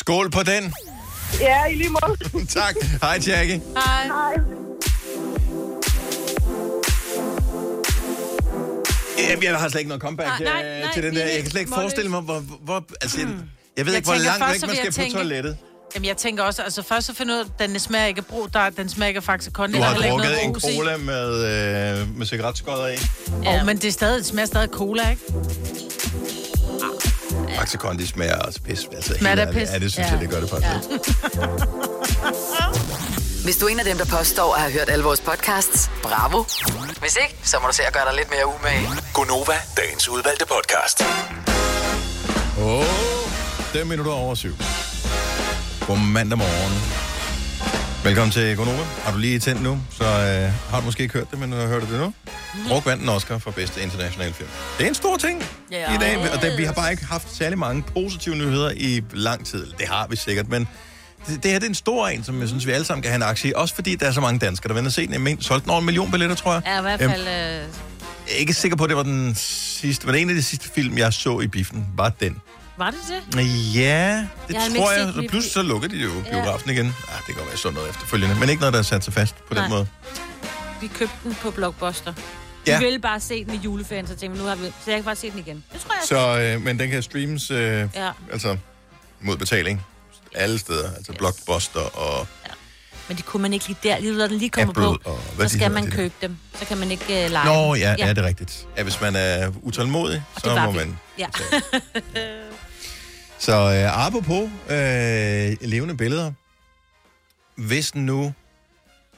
[0.07, 0.73] Skål på den.
[1.41, 2.47] Ja, i lige måde.
[2.61, 2.75] tak.
[3.03, 3.61] Hej, Jackie.
[3.77, 4.07] Hej.
[4.07, 4.35] Hej.
[9.31, 11.23] Jamen, jeg har slet ikke noget comeback Nej, nej, øh, nej, til den der.
[11.23, 12.39] er Jeg kan slet ikke forestille mig, hvor...
[12.65, 13.29] hvor altså, jeg,
[13.77, 15.57] jeg ved Jeg ikke, hvor langt først, væk man skal jeg på tænke- toilettet.
[15.95, 18.19] Jamen, jeg tænker også, altså først så finder jeg ud af, at den smager ikke
[18.19, 19.75] af brug, der, den smager ikke af Faxe Kondi.
[19.77, 20.77] Du der har drukket noget en brus i.
[20.77, 21.35] cola med,
[22.01, 22.97] øh, med cigaretskodder i.
[23.45, 23.61] Ja.
[23.61, 25.23] Oh, men det, er stadig, det smager stadig cola, ikke?
[27.59, 28.81] Faxe Kondi smager også pis.
[28.97, 29.59] Altså, Smager det ærligt.
[29.59, 29.71] pis?
[29.73, 30.13] Ja, det synes Ja.
[30.13, 30.89] jeg, det gør det faktisk.
[33.45, 36.45] Hvis du er en af dem, der påstår at have hørt alle vores podcasts, bravo.
[37.01, 38.89] Hvis ikke, så må du se at gøre dig lidt mere umage.
[39.15, 41.05] Gonova, dagens udvalgte podcast.
[42.59, 42.85] Åh, oh,
[43.73, 44.57] 5 minutter over syv.
[45.87, 47.06] God mandag morgen.
[48.07, 48.83] Velkommen til Gonova.
[49.05, 51.57] Har du lige tændt nu, så øh, har du måske ikke hørt det, men nu
[51.57, 52.13] har hørt det nu.
[52.69, 54.49] Druk vandt en Oscar for bedste internationale film.
[54.79, 55.95] Det er en stor ting Ja.
[55.95, 59.47] i dag, og det, vi har bare ikke haft særlig mange positive nyheder i lang
[59.47, 59.67] tid.
[59.79, 60.69] Det har vi sikkert, men
[61.27, 63.11] det, det her det er en stor en, som jeg synes, vi alle sammen kan
[63.11, 63.53] have en aktie i.
[63.57, 65.27] Også fordi der er så mange danskere, der vender se den.
[65.29, 66.63] Jeg solgte den over en million billetter, tror jeg.
[66.67, 67.21] Ja, i hvert Øhm, fald...
[67.23, 70.43] Øh, Jeg er ikke sikker på, at det var den sidste, men en af de
[70.43, 72.37] sidste film, jeg så i biffen, var den.
[72.79, 73.75] Var det det?
[73.75, 75.25] Ja, det Jeg tror jeg.
[75.25, 76.31] i pludselig så lukker de jo Ja.
[76.31, 76.87] biografen igen.
[76.87, 79.13] Ja, det kan godt være sådan noget efterfølgende, men ikke noget, der er sat sig
[79.13, 79.63] fast på Nej.
[79.63, 79.87] den måde.
[80.81, 82.13] Vi købte den på Blockbuster.
[82.67, 82.79] Ja.
[82.79, 84.67] Vi ville bare se den i juleferien, så tænkte vi, nu har vi...
[84.67, 85.65] Så jeg kan bare se den igen.
[85.73, 86.03] Det tror jeg.
[86.09, 88.11] Så, øh, men den kan streames, øh, Ja.
[88.33, 88.57] altså
[89.21, 89.83] mod betaling,
[90.35, 90.95] alle steder.
[90.97, 92.27] Altså Blockbuster og
[93.09, 93.99] Men det kunne man ikke lige der.
[93.99, 95.97] Lige når den lige kommer Apple på, og hvad så skal man de der.
[95.97, 96.37] købe dem.
[96.59, 98.07] Så kan man ikke uh, lege Nå, ja, ja.
[98.07, 98.67] ja, det er rigtigt.
[98.77, 100.77] Ja, hvis man er utålmodig, Og så må vi.
[100.79, 100.99] man.
[101.19, 101.27] Ja.
[103.39, 106.33] Så øh, apropos øh, levende billeder.
[107.57, 108.33] Hvis nu,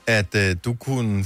[0.07, 1.25] at øh, du kunne...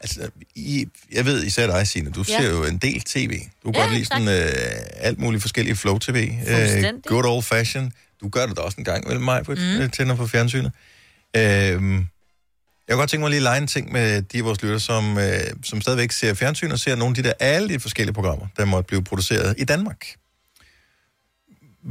[0.00, 2.40] Altså, i, jeg ved især dig, Signe, du Ja.
[2.40, 3.40] ser jo en del tv.
[3.64, 4.52] Du kan Ja, godt lide sådan øh,
[4.96, 6.30] alt muligt forskellige flow-tv.
[6.48, 7.92] Øh, good old fashion.
[8.20, 9.82] Du gør det da også en gang, vel mig, på Mm.
[9.82, 9.90] mm.
[9.90, 10.72] tænder på fjernsynet.
[11.36, 11.78] Øh, jeg
[12.94, 15.18] kunne godt tænke mig lige at lege en ting med de af vores lytter, som,
[15.18, 18.46] øh, som stadigvæk ser fjernsyn og ser nogle af de der alle de forskellige programmer,
[18.56, 20.06] der måtte blive produceret i Danmark.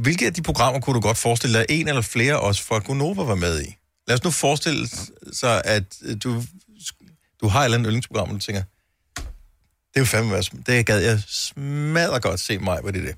[0.02, 3.22] Hvilke af de programmer kunne du godt forestille dig, en eller flere også fra Gonova
[3.22, 3.76] var med i?
[4.08, 4.88] Lad os nu forestille
[5.32, 6.42] sig, at øh, du,
[7.40, 8.62] du har et eller andet yndlingsprogram, og du tænker,
[9.94, 13.06] det vil fandme være, sm- det gad jeg smadre godt se mig, hvad det er
[13.06, 13.16] det.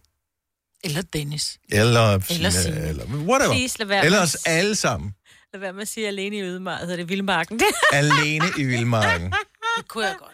[0.85, 1.59] Eller Dennis.
[1.69, 2.89] Eller, Eller Signe.
[2.89, 3.53] eller whatever.
[3.55, 5.15] Please, lad være Eller med- os alle sammen.
[5.53, 7.61] Lad være med at sige alene i Ødemark, hedder det Vildmarken.
[7.93, 9.33] Alene i Vildmarken.
[9.79, 10.30] Det kunne jeg godt.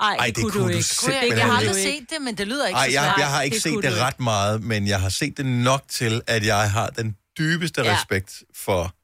[0.00, 1.68] Ej, Ej, det kunne du Kunne jeg, simpelthen jeg har ikke.
[1.68, 3.98] aldrig set det, men det lyder ikke Ej, så jeg, jeg har ikke set det
[3.98, 7.88] ret meget, men jeg har set det nok til, at jeg har den dybeste Ja.
[7.90, 7.96] ja.
[7.96, 8.94] respekt for...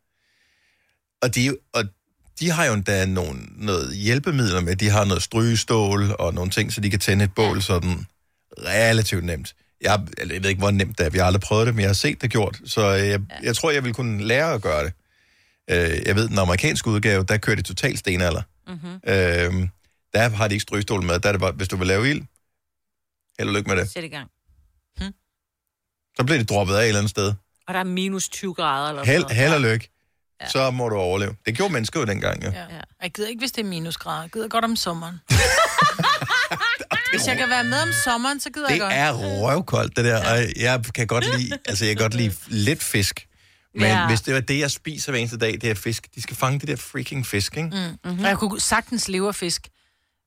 [1.23, 1.85] Og de, og
[2.41, 4.77] de har jo endda nogle, noget hjælpemidler med.
[4.77, 8.07] De har noget strygestål og nogle ting, så de kan tænde et bål sådan
[8.59, 9.55] relativt nemt.
[9.81, 11.11] Jeg, eller jeg ved ikke, hvor nemt det er.
[11.11, 12.61] Vi har aldrig prøvet det, men jeg har set det gjort.
[12.67, 14.93] Så jeg, jeg tror, jeg vil kunne lære at gøre det.
[15.71, 18.43] Øh, jeg ved, den amerikanske udgave, der kører de totalt stenalder.
[18.69, 19.01] Mm-hmm.
[19.63, 19.69] Øh,
[20.15, 21.19] der har de ikke strygestål med.
[21.21, 22.23] Der er det bare, hvis du vil lave ild,
[23.39, 23.91] held og lykke med det.
[23.91, 24.31] Sæt i gang.
[26.17, 27.33] Så bliver det droppet af et eller andet sted.
[27.69, 29.89] Og der er minus 20 grader eller Held, sådan held og lykke.
[30.51, 31.37] Så må du overleve.
[31.47, 32.51] Det gjorde mennesker jo dengang, jo.
[32.51, 32.65] Ja.
[33.03, 34.21] Jeg gider ikke, hvis det er minusgrader.
[34.23, 35.21] Jeg gider godt om sommeren.
[37.13, 38.93] hvis jeg kan være med om sommeren, så gider jeg Det godt.
[38.95, 40.31] er røvkoldt, det der.
[40.33, 43.29] Og jeg kan godt lide, altså jeg kan godt lide lidt fisk.
[43.75, 44.01] Men Ja.
[44.01, 44.07] ja.
[44.09, 46.15] hvis det var det, jeg spiser hver eneste dag, det er fisk.
[46.15, 47.69] De skal fange det der freaking fisk, ikke?
[47.69, 47.77] Mm.
[48.11, 48.25] Mm-hmm.
[48.25, 49.69] Og jeg kunne sagtens leve af fisk.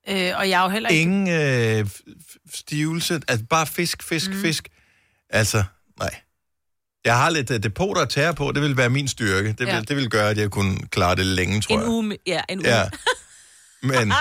[0.08, 1.02] Øh, og jeg er jo heller ikke...
[1.02, 1.88] Ingen øh,
[2.54, 4.40] stivelse, altså bare fisk, fisk, mm.
[4.40, 4.68] fisk.
[5.30, 5.64] Altså,
[5.98, 6.14] nej.
[7.04, 9.48] Jeg har lidt uh, depoter at tære på, det vil være min styrke.
[9.48, 9.80] Det vil, Ja.
[9.80, 11.88] det vil gøre, at jeg kunne klare det længe, tror En jeg.
[11.88, 12.68] uge, ja, en uge.
[12.68, 12.84] Ja.
[13.82, 14.12] Men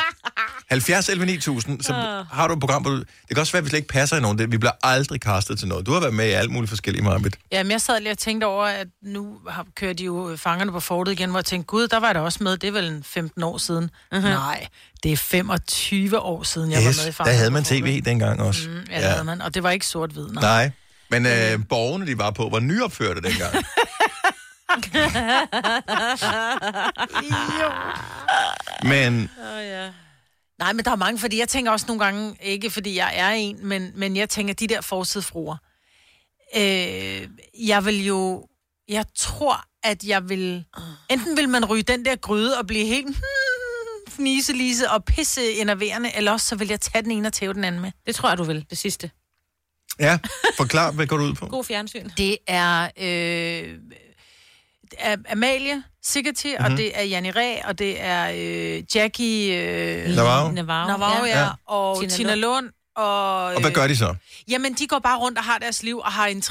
[0.69, 2.25] 70 11 9000, så Ah.
[2.31, 2.97] har du et program, hvor du...
[2.99, 4.37] Det kan også være, hvis det ikke passer i nogen.
[4.37, 5.85] Det, vi bliver aldrig castet til noget.
[5.85, 7.35] Du har været med i alt muligt forskellige, Marbet.
[7.51, 10.79] Jamen, jeg sad lige og tænkte over, at nu har, kører de jo fangerne på
[10.79, 12.85] fortet igen, hvor jeg tænkte, gud, der var jeg da også med, det er vel
[12.87, 13.89] en 15 år siden.
[14.13, 14.17] Uh-huh.
[14.19, 14.67] Nej,
[15.03, 17.63] det er 25 år siden, jeg yes, var med i der fangerne havde på man
[17.63, 18.69] tv dengang også.
[18.69, 20.41] Mm, ja, det havde man, og det var ikke sort-hvid, nej.
[20.41, 20.71] Nej.
[21.09, 23.55] Men øh, borgerne, de var på, var nyopførte dengang.
[28.83, 29.87] Men Oh, ja.
[30.59, 33.29] Nej, men der er mange, fordi jeg tænker også nogle gange, ikke fordi jeg er
[33.29, 35.57] en, men, men jeg tænker, de der forsidefruer.
[36.55, 37.27] Øh,
[37.67, 38.47] jeg vil jo,
[38.89, 40.65] jeg tror, at jeg vil,
[41.09, 46.15] enten vil man ryge den der gryde og blive helt hmm, fniselise og pisse enerverende,
[46.15, 47.91] eller også så vil jeg tage den ene og tæve den anden med.
[48.05, 49.11] Det tror jeg, du vil, det sidste.
[49.99, 50.19] ja,
[50.57, 51.47] forklar, hvad går du ud på?
[51.47, 52.09] God fjernsyn.
[52.17, 54.04] Det er, øh, det er
[55.29, 56.63] Amalie Sigerti, mm-hmm.
[56.65, 56.73] Mhm.
[56.73, 59.53] og det er Janni Ræ, og det er øh, Jackie...
[59.53, 60.51] Øh, Navarro.
[60.51, 61.39] Navarro, Navarro, ja.
[61.39, 61.49] Ja.
[61.67, 62.69] Og Tina Tina, Tina Lund.
[62.95, 64.15] Og, Og hvad gør de så?
[64.49, 66.41] Jamen, de går bare rundt og har deres liv og har en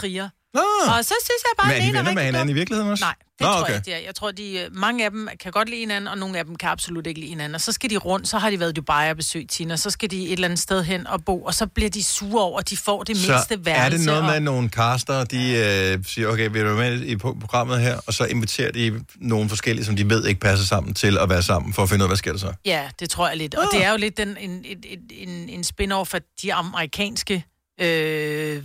[0.54, 0.98] Ah.
[0.98, 2.52] Og så synes jeg bare, Men er de den ene venner med rigtig hinanden i
[2.52, 3.04] virkeligheden også?
[3.04, 3.68] Nej, det Nå, tror okay.
[3.68, 3.98] jeg ikke, de er.
[3.98, 6.56] Jeg tror, de, øh, mange af dem kan godt lide hinanden, og nogle af dem
[6.56, 7.54] kan absolut ikke lide hinanden.
[7.54, 9.90] Og så skal de rundt, så har de været i Dubai og besøgt Tina, så
[9.90, 12.58] skal de et eller andet sted hen og bo, og så bliver de sure over,
[12.58, 13.84] at de får det Så mindste værelse.
[13.84, 14.42] er det noget med og...
[14.42, 15.52] nogle caster, de
[15.96, 19.48] øh, siger, okay, vil du være med i programmet her, og så inviterer de nogle
[19.48, 22.06] forskellige, som de ved ikke passer sammen til at være sammen, for at finde ud
[22.06, 22.52] af, hvad sker der så?
[22.64, 23.54] Ja, det tror jeg lidt.
[23.54, 24.78] Og det er jo lidt den, en, en,
[25.10, 27.44] en, en spin-off af de amerikanske...
[27.80, 28.62] Øh,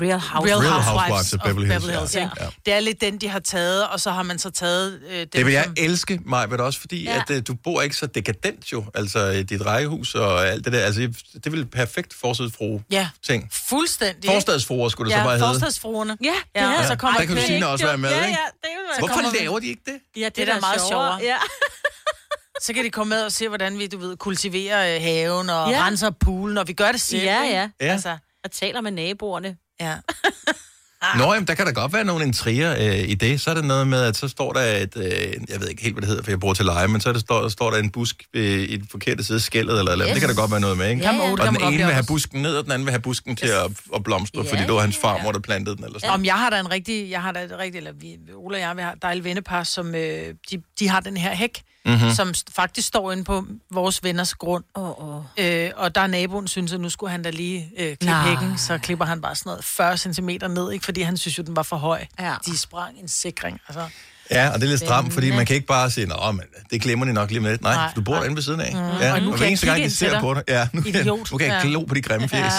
[0.00, 0.50] Real Housewives.
[0.50, 1.98] Real Real Housewives, Housewives of Beverly Hills, ja.
[2.00, 2.28] Hills ja.
[2.40, 2.46] Ja.
[2.66, 5.28] Det er lidt den, de har taget, og så har man så taget øh, dem,
[5.32, 5.74] Det vil jeg som...
[5.76, 7.14] elske, mig, men også fordi, Ja.
[7.14, 7.22] ja.
[7.28, 10.80] at uh, du bor ikke så dekadent jo, altså dit rækkehus og alt det der.
[10.84, 11.00] Altså,
[11.44, 13.48] det vil perfekt forsidsfru Ja, ting.
[13.52, 14.30] fuldstændig.
[14.30, 15.48] Forstadsfruer skulle det ja, så bare hedde.
[15.52, 16.16] forstadsfruerne.
[16.24, 18.28] Ja, Ja, og så Ja, kommer der kan Christine også være med, ja, ikke?
[18.28, 20.00] Ja, det er Hvorfor kommer laver de ikke det?
[20.20, 21.18] Ja, det, det er da meget sjovere.
[21.22, 21.36] Ja.
[22.62, 25.70] Så kan de komme med og se, hvordan vi, du ved, kultiverer øh, haven og
[25.70, 25.76] Ja.
[25.78, 25.86] ja.
[25.86, 27.22] renser poolen, og vi gør det selv.
[27.22, 27.54] Ja, ikke?
[27.56, 27.68] ja.
[27.80, 27.92] Ja.
[27.92, 29.56] Altså, Og taler med naboerne.
[29.80, 29.94] Ja.
[31.18, 33.40] Nå, jamen, der kan da godt være nogle intriger øh, i det.
[33.40, 35.04] Så er det noget med, at så står der et, øh,
[35.48, 37.12] jeg ved ikke helt, hvad det hedder, for jeg bor til leje, men så er
[37.12, 40.06] det, står, står der en busk øh, i den forkerte side af skældet, eller, eller
[40.06, 40.12] Yes.
[40.12, 41.02] det kan der godt være noget med, ikke?
[41.02, 41.30] Ja, ja.
[41.32, 43.70] Og den ene vil have busken ned, og den anden vil have busken til at,
[43.94, 46.34] at blomstre, Ja, fordi det var hans farmor, der plantede den, eller sådan Om jeg
[46.34, 48.82] har da en rigtig, jeg har da et rigtig, eller vi, Ola og jeg, vi
[48.82, 51.62] har dejlige vennepar, som øh, de, de har den her hæk.
[51.88, 52.10] Mm-hmm.
[52.14, 54.64] som faktisk står inde på vores venners grund.
[54.74, 55.22] Åh, åh.
[55.38, 58.28] Øh, og der er naboen synes, at nu skulle han da lige øh, klippe Nej.
[58.28, 60.84] hækken, så klipper han bare sådan noget 40 cm ned, ikke?
[60.84, 62.04] fordi han synes jo, den var for høj.
[62.20, 62.34] Ja.
[62.46, 63.60] De sprang en sikring.
[63.68, 63.88] Altså.
[64.30, 67.06] Ja, og det er lidt stramt, fordi man kan ikke bare sige, men det glemmer
[67.06, 67.62] de nok lige med lidt.
[67.62, 68.20] Nej, Nej, du bor nej.
[68.20, 68.72] derinde ved siden af.
[68.74, 68.78] Mm.
[69.00, 70.20] Ja, Og nu kan jeg eneste gang, de ser dig.
[70.20, 70.42] på dig.
[70.48, 71.32] Ja, nu kan, Idiot.
[71.32, 71.68] nu kan jeg Ja.
[71.68, 72.52] glo på de grimme fjes.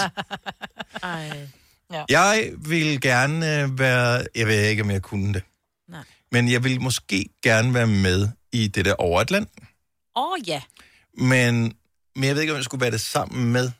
[1.02, 1.48] Ej.
[2.08, 5.42] Jeg vil gerne øh, være, jeg ved ikke, om jeg kunne det,
[5.90, 6.00] Nej.
[6.32, 9.64] men jeg vil måske gerne være med i det der over Atlanten.
[10.16, 10.60] Åh, oh, ja.
[11.18, 11.72] Men,
[12.16, 13.70] men jeg ved ikke, om jeg skulle være det sammen med.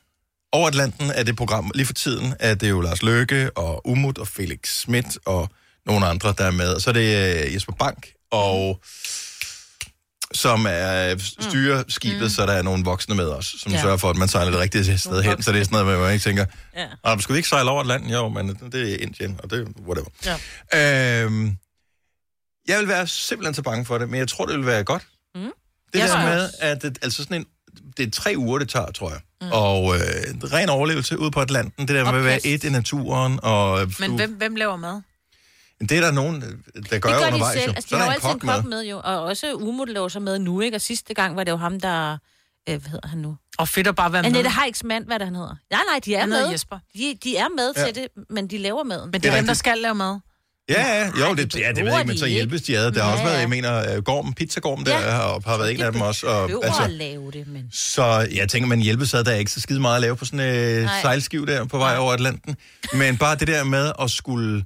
[0.51, 4.17] Over Atlanten er det program, lige for tiden er det jo Lars Løkke og Umut
[4.17, 5.49] og Felix Schmidt og
[5.85, 6.73] nogle andre, der er med.
[6.73, 8.81] Og så er det øh, Jesper Bank, og
[10.33, 12.29] som er styrer skibet, mm.
[12.29, 13.81] så der er nogle voksne med os, som Ja.
[13.81, 15.43] sørger for, at man sejler det rigtige sted hen.
[15.43, 16.87] Så det er sådan noget, at man ikke tænker, Ja.
[17.05, 17.19] ja.
[17.19, 18.11] skal vi ikke sejle over Atlanten?
[18.11, 20.37] Jo, men det er Indien, og det er whatever.
[20.73, 21.23] Ja.
[21.23, 21.57] Øhm,
[22.67, 25.07] jeg vil være simpelthen så bange for det, men jeg tror, det vil være godt.
[25.35, 25.41] Mm.
[25.41, 27.45] Det Jeg der med, at det, altså sådan en,
[27.97, 29.19] det er tre uger, det tager, tror jeg.
[29.41, 29.47] Mm.
[29.51, 30.01] Og øh,
[30.53, 33.93] ren overlevelse ude på Atlanten, det der med at være et i naturen, og øh,
[33.99, 35.01] Men du, hvem, hvem laver mad?
[35.81, 37.53] det er der nogen, der gør, Det gør de undervejs.
[37.53, 37.65] selv.
[37.69, 37.73] jo.
[37.75, 38.69] Altså, så de har der jo en altid en kok med.
[38.77, 40.77] med jo, og også Umut laver så med nu, ikke?
[40.77, 42.17] Og sidste gang var det jo ham, der
[42.69, 43.37] Øh, hvad hedder han nu?
[43.57, 44.29] Og fedt at bare være med.
[44.29, 45.55] Annette Heiks mand, hvad er det, han hedder?
[45.71, 46.49] Nej, nej, de er Han med.
[46.51, 46.79] Jesper.
[46.93, 47.85] De, de er med Ja.
[47.85, 49.11] til det, men de laver maden.
[49.11, 50.19] Men det er dem, der skal lave mad.
[50.69, 52.91] Ja, ja, jo, det, ja, det ved jeg ikke, men så hjælpes de ad.
[52.91, 55.09] Der har også været, jeg mener, uh, Gorm, Pizzagorm der Ja.
[55.11, 56.27] har, har været en af dem også.
[56.27, 57.69] Og, behøver at altså, lave det, men...
[57.71, 60.25] så jeg tænker, man hjælpes ad, der er ikke så skide meget at lave på
[60.25, 62.55] sådan en øh, sejlskiv der på vej over Atlanten.
[62.93, 64.65] Men bare det der med at skulle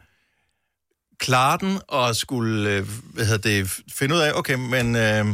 [1.20, 4.96] klare den, og skulle øh, hvad hedder det, finde ud af, okay, men...
[4.96, 5.26] Øh,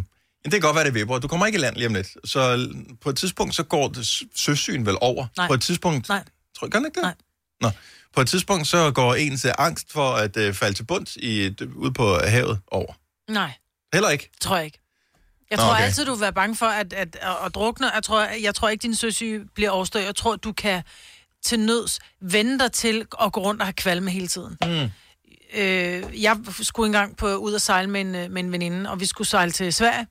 [0.44, 1.20] det kan godt være, det vipper.
[1.20, 2.08] Du kommer ikke i land lige om lidt.
[2.26, 2.70] Så
[3.02, 5.26] på et tidspunkt, så går det søsyn vel over.
[5.38, 5.48] Nej.
[5.48, 6.10] På et tidspunkt...
[6.10, 6.24] Nej.
[6.60, 7.04] Tror, gør den ikke det?
[7.04, 7.14] Nej.
[7.62, 7.70] Nå.
[8.16, 11.42] På et tidspunkt, så går ens øh, angst for at øh, falde til bunds i,
[11.46, 12.94] et- ude på havet over.
[13.32, 13.52] Nej,
[13.94, 14.30] Heller ikke.
[14.42, 14.78] tror jeg ikke.
[15.50, 15.78] Jeg Nå, tror okay.
[15.80, 15.86] okay.
[15.86, 17.94] altid, du vil være bange for at, at, at, at drukne.
[17.94, 20.04] Jeg tror, jeg tror ikke, din søsyge bliver overstået.
[20.04, 20.84] Jeg tror, du kan
[21.44, 24.58] til nøds vende dig til at gå rundt og have kvalme hele tiden.
[24.66, 24.90] Mm.
[25.60, 29.00] Øh, jeg skulle engang på, ud og sejle med en, øh, med en veninde, og
[29.00, 30.08] vi skulle sejle til Sverige.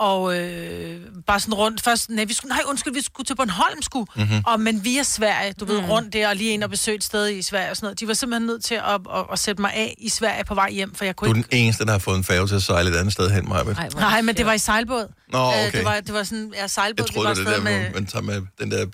[0.00, 1.82] Og øh, bare sådan rundt.
[1.82, 4.06] Først, nej, vi skulle, nej, undskyld, vi skulle til Bornholm, skulle.
[4.16, 4.24] Mhm.
[4.24, 4.42] Mm-hmm.
[4.46, 7.28] Og, men via Sverige, du ved, rundt der, og lige ind og besøge et sted
[7.28, 8.00] i Sverige og sådan noget.
[8.00, 10.70] De var simpelthen nødt til at, at, at sætte mig af i Sverige på vej
[10.70, 11.50] hjem, for jeg Du kunne er ikke...
[11.50, 13.62] den eneste, der har fået en færge til at sejle et andet sted hen, Maja.
[13.94, 15.12] Nej, men det var i sejlbåd.
[15.32, 15.66] Nå, okay.
[15.66, 17.06] Øh, det, var, det var sådan, ja, sejlbåd.
[17.06, 17.94] Jeg troede, vi det var det der, med...
[17.94, 18.86] man tager med den der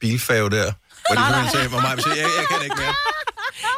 [0.00, 0.72] bilfærge der.
[1.12, 2.94] Hvor de sagde, hvor Maja sagde, jeg, jeg kan ikke mere.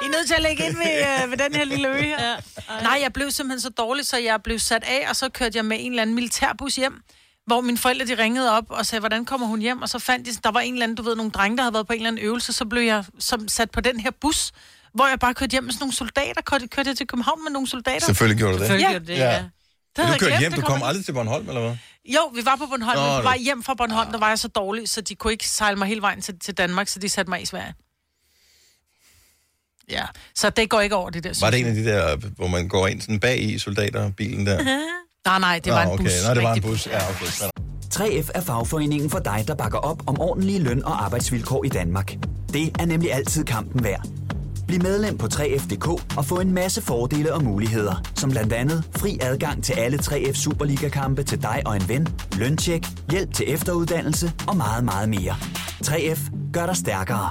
[0.02, 2.30] I er nødt til at lægge ind ved, øh, ved den her lille ø her.
[2.30, 2.36] Ja.
[2.82, 5.64] Nej, jeg blev simpelthen så dårlig, så jeg blev sat af, og så kørte jeg
[5.64, 7.02] med en eller anden militærbus hjem,
[7.46, 9.82] hvor mine forældre de ringede op og sagde, hvordan kommer hun hjem?
[9.82, 11.74] Og så fandt de, der var en eller anden, du ved, nogle drenge, der havde
[11.74, 14.52] været på en eller anden øvelse, så blev jeg som, sat på den her bus,
[14.94, 16.40] hvor jeg bare kørte hjem med sådan nogle soldater.
[16.42, 18.06] Kørte, kørte jeg til København med nogle soldater?
[18.06, 18.66] Selvfølgelig gjorde du det.
[18.66, 18.90] Selvfølgelig Ja.
[18.98, 19.30] gjorde det, Ja.
[19.30, 19.44] ja.
[19.96, 21.76] Det du kørte hjem, du kom aldrig til Bornholm, eller hvad?
[22.04, 24.48] Jo, vi var på Bornholm, Nå, men vej hjem fra Bornholm, der var jeg så
[24.48, 27.30] dårlig, så de kunne ikke sejle mig hele vejen til, til Danmark, så de satte
[27.30, 27.74] mig i Sverige.
[29.90, 30.02] Ja,
[30.34, 31.32] så det går ikke over det der.
[31.40, 34.58] Var det en af de der, hvor man går ind sådan bag i soldaterbilen der?
[35.26, 36.04] Nej, nej, det var Nå, en okay.
[36.04, 36.12] bus.
[36.28, 36.86] Nå, det var en bus.
[36.86, 37.26] Ja, okay.
[37.94, 42.16] 3F er fagforeningen for dig, der bakker op om ordentlige løn- og arbejdsvilkår i Danmark.
[42.52, 44.06] Det er nemlig altid kampen værd.
[44.66, 49.18] Bliv medlem på 3F.dk og få en masse fordele og muligheder, som blandt andet fri
[49.22, 54.56] adgang til alle 3F Superliga-kampe til dig og en ven, løntjek, hjælp til efteruddannelse og
[54.56, 55.36] meget, meget mere.
[55.86, 57.30] 3F gør dig stærkere.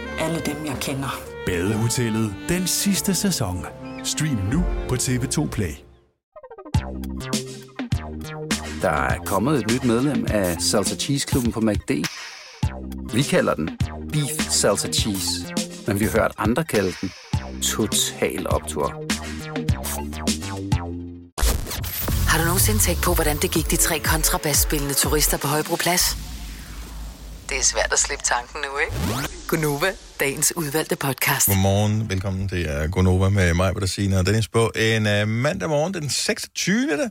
[0.19, 1.21] alle dem, jeg kender.
[1.45, 3.65] Badehotellet den sidste sæson.
[4.03, 5.73] Stream nu på TV2 Play.
[8.81, 11.91] Der er kommet et nyt medlem af Salsa Cheese Klubben på MACD.
[13.13, 13.69] Vi kalder den
[14.11, 15.29] Beef Salsa Cheese,
[15.87, 17.11] men vi har hørt andre kalde den
[17.61, 18.87] Total Optor.
[22.29, 26.30] Har du nogensinde tænkt på, hvordan det gik de tre kontrabasspillende turister på Højbroplads?
[27.51, 29.29] Det er svært at slippe tanken nu, ikke?
[29.47, 31.47] Gunova, dagens udvalgte podcast.
[31.47, 35.93] Godmorgen, velkommen til uh, Gonova med mig, Bettina og Dennis på en uh, mandag morgen,
[35.93, 37.09] den 26.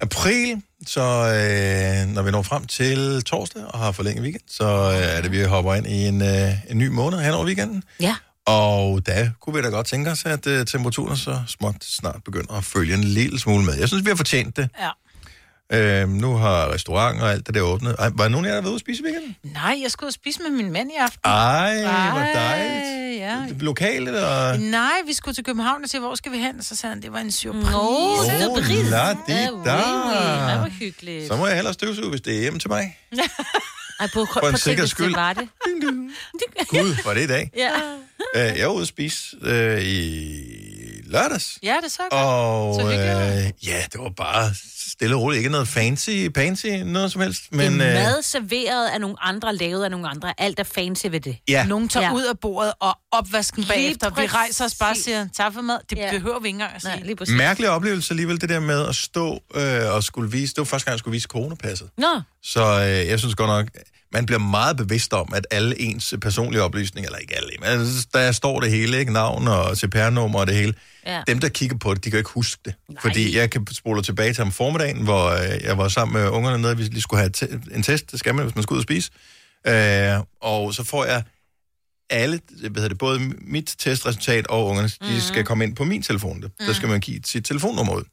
[0.00, 0.62] april.
[0.86, 5.20] Så uh, når vi når frem til torsdag og har forlænget weekend, så uh, er
[5.22, 7.82] det, vi hopper ind i en, uh, en ny måned hen over weekenden.
[8.00, 8.16] Ja.
[8.46, 12.52] Og der kunne vi da godt tænke os, at uh, temperaturen så småt snart begynder
[12.52, 13.74] at følge en lille smule med.
[13.78, 14.68] Jeg synes, vi har fortjent det.
[14.80, 14.90] Ja.
[15.74, 17.96] Uh, nu har restauranter og alt det der åbnet.
[17.98, 19.36] Ej, var der nogen af jer, der var ude at spise i weekenden?
[19.42, 21.20] Nej, jeg skulle ud og spise med min mand i aften.
[21.24, 21.80] Ej,
[22.10, 23.00] hvor Ej, dejligt.
[23.20, 23.36] Ja.
[23.60, 24.56] Lokalt, eller?
[24.56, 26.62] Nej, vi skulle til København og se, hvor skal vi hen?
[26.62, 27.70] Så sagde han, det var en surprise.
[27.70, 28.90] Nå, surprise.
[28.90, 29.14] da.
[29.28, 29.66] oui, oui.
[29.66, 31.28] Ej, hvor hyggeligt.
[31.28, 32.98] Så må jeg hellere støvsuge, hvis det er hjemme til mig.
[34.00, 35.14] Ej, på, For en på sikkerheds skyld.
[35.14, 35.48] var det.
[36.68, 37.50] Gud, var det i dag.
[37.56, 37.70] Ja.
[38.36, 40.46] Uh, jeg var ude at spise uh, i
[41.04, 41.58] lørdags.
[41.62, 42.12] Ja, det så godt.
[42.12, 44.54] Og Så uh, ja, det var bare
[45.00, 45.38] stille og roligt.
[45.38, 47.42] Ikke noget fancy, fancy, noget som helst.
[47.52, 50.34] Men, det er øh, mad serveret af nogle andre, lavet af nogle andre.
[50.38, 51.36] Alt er fancy ved det.
[51.48, 51.64] Ja.
[51.64, 52.14] Nogen tager Ja.
[52.14, 54.08] ud af bordet og opvasken Lige bagefter.
[54.08, 54.34] Vi præcis.
[54.34, 55.78] rejser os bare og siger, tak for mad.
[55.90, 56.10] Det ja.
[56.10, 56.94] behøver vi ikke engang at sige.
[56.96, 57.34] Nej, lige præcis.
[57.36, 60.54] Mærkelig oplevelse alligevel, det der med at stå øh, og skulle vise...
[60.54, 61.88] Det var første gang, jeg skulle vise coronapasset.
[61.98, 63.66] Nå, Så øh, jeg synes godt nok,
[64.12, 68.32] man bliver meget bevidst om, at alle ens personlige oplysninger, eller ikke alle, men der
[68.32, 69.12] står det hele, ikke?
[69.12, 70.74] Navn og CPR-nummer og det hele.
[71.06, 71.22] Ja.
[71.26, 72.74] Dem, der kigger på det, de kan ikke huske det.
[72.88, 73.02] Nej.
[73.02, 76.62] Fordi jeg kan spole tilbage til om formiddagen, hvor øh, jeg var sammen med ungerne
[76.62, 77.32] nede, vi lige skulle have
[77.74, 79.10] en test, det skal man, hvis man skal ud og spise.
[79.66, 81.22] Øh, og så får jeg
[82.10, 85.16] alle, hvad hedder det, både mit testresultat og ungernes, mm-hmm.
[85.16, 86.42] de skal komme ind på min telefon.
[86.42, 86.74] Der Mhm.
[86.74, 88.04] skal man give sit telefonnummer ud.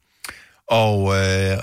[0.68, 1.58] Og, øh,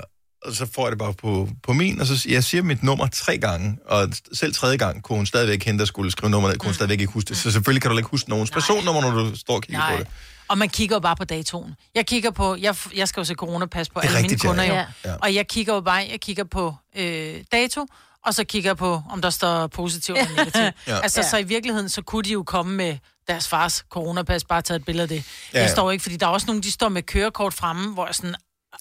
[0.45, 3.07] og så får jeg det bare på, på min, og så jeg siger mit nummer
[3.07, 6.67] tre gange, og selv tredje gang kunne hun stadigvæk hente, der skulle skrive nummeret, kunne
[6.67, 7.37] hun stadigvæk ikke huske det.
[7.37, 9.95] Så selvfølgelig kan du ikke huske nogens personnummer, når du står og kigger Nej.
[9.95, 10.07] på det.
[10.47, 11.73] Og man kigger jo bare på datoen.
[11.95, 14.49] Jeg kigger på, jeg, jeg skal jo se coronapas på alle mine rigtigt, ja.
[14.49, 14.73] kunder jo.
[14.73, 14.85] Ja.
[15.05, 15.15] Ja.
[15.21, 17.85] Og jeg kigger jo bare, jeg kigger på øh, dato,
[18.25, 20.55] og så kigger jeg på, om der står positivt eller negativt.
[20.87, 20.93] Ja.
[20.95, 20.99] ja.
[21.01, 21.27] Altså, Ja.
[21.29, 24.85] så i virkeligheden, så kunne de jo komme med deres fars coronapas, bare tage et
[24.85, 25.15] billede af det.
[25.15, 25.21] Ja,
[25.53, 25.59] Ja.
[25.59, 25.73] Jeg ja.
[25.73, 28.35] står ikke, fordi der er også nogle, de står med kørekort fremme, hvor jeg sådan,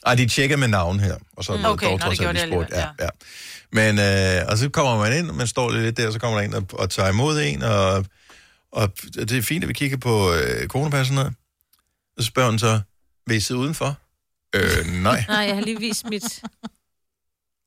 [0.07, 1.65] Ej, de tjekker med navn her, og så er Mm.
[1.65, 2.71] Okay, dog trods alt de spurgt.
[2.71, 3.09] Ja, ja.
[3.73, 6.39] Men, øh, og så kommer man ind, og man står lidt der, og så kommer
[6.39, 8.05] der en og, og tager imod en, og,
[8.73, 11.35] og det er fint, at vi kigger på øh, coronapas og sådan noget.
[12.17, 12.81] Og så spørger hun så,
[13.27, 13.99] vil I sidde udenfor?
[14.55, 15.25] Øh, nej.
[15.29, 16.43] Nej, jeg har lige vist mit...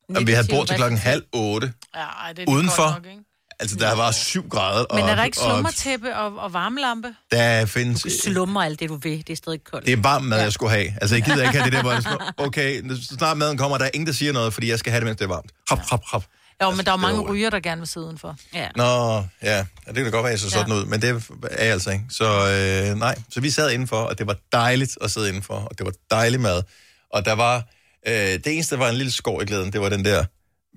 [0.10, 1.74] Jamen, vi havde bord til klokken halv otte.
[1.96, 2.92] ja, ej, det er Udenfor?
[2.94, 3.24] Nok, ikke?
[3.60, 4.86] Altså, der var syv grader.
[4.94, 7.16] Men er og, der ikke og slummertæppe og, og varmelampe?
[7.32, 8.02] Der findes...
[8.02, 9.18] Du slummer alt det, du vil.
[9.18, 9.86] Det er stadig koldt.
[9.86, 10.94] Det er varm mad, jeg skulle have.
[11.02, 13.78] Altså, jeg gider ikke have det der, hvor er sådan, okay, så snart maden kommer,
[13.78, 15.52] der er ingen, der siger noget, fordi jeg skal have det, mens det er varmt.
[15.70, 16.26] Hop, hop, hop.
[16.64, 18.36] Jo, men der er mange var- ryger, der gerne vil sidde udenfor.
[18.54, 18.68] Ja.
[18.76, 21.10] Nå, ja, ja det kan da godt være, at jeg så sådan ud, men det
[21.52, 22.04] er jeg altså ikke.
[22.10, 25.78] Så øh, nej, så vi sad indenfor, og det var dejligt at sidde indenfor, og
[25.78, 26.64] det var dejlig mad.
[27.14, 27.56] Og der var,
[28.08, 30.26] øh, det eneste, der var en lille skår i glæden, det var den der,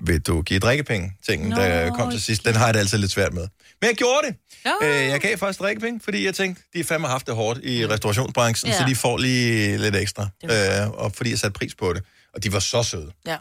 [0.00, 2.44] vil du give drikkepenge ting, der kom til sidst.
[2.44, 3.48] Den har jeg det altid lidt svært med.
[3.80, 4.34] Men jeg gjorde det.
[4.82, 7.86] Øh, jeg gav faktisk drikkepenge, fordi jeg tænkte, de har fandme haft det hårdt i
[7.86, 8.78] restaurationsbranchen, Ja.
[8.78, 10.28] så de får lige lidt ekstra.
[10.50, 12.02] Øh, og fordi jeg satte pris på det.
[12.34, 13.12] Og de var så søde.
[13.26, 13.36] Ja.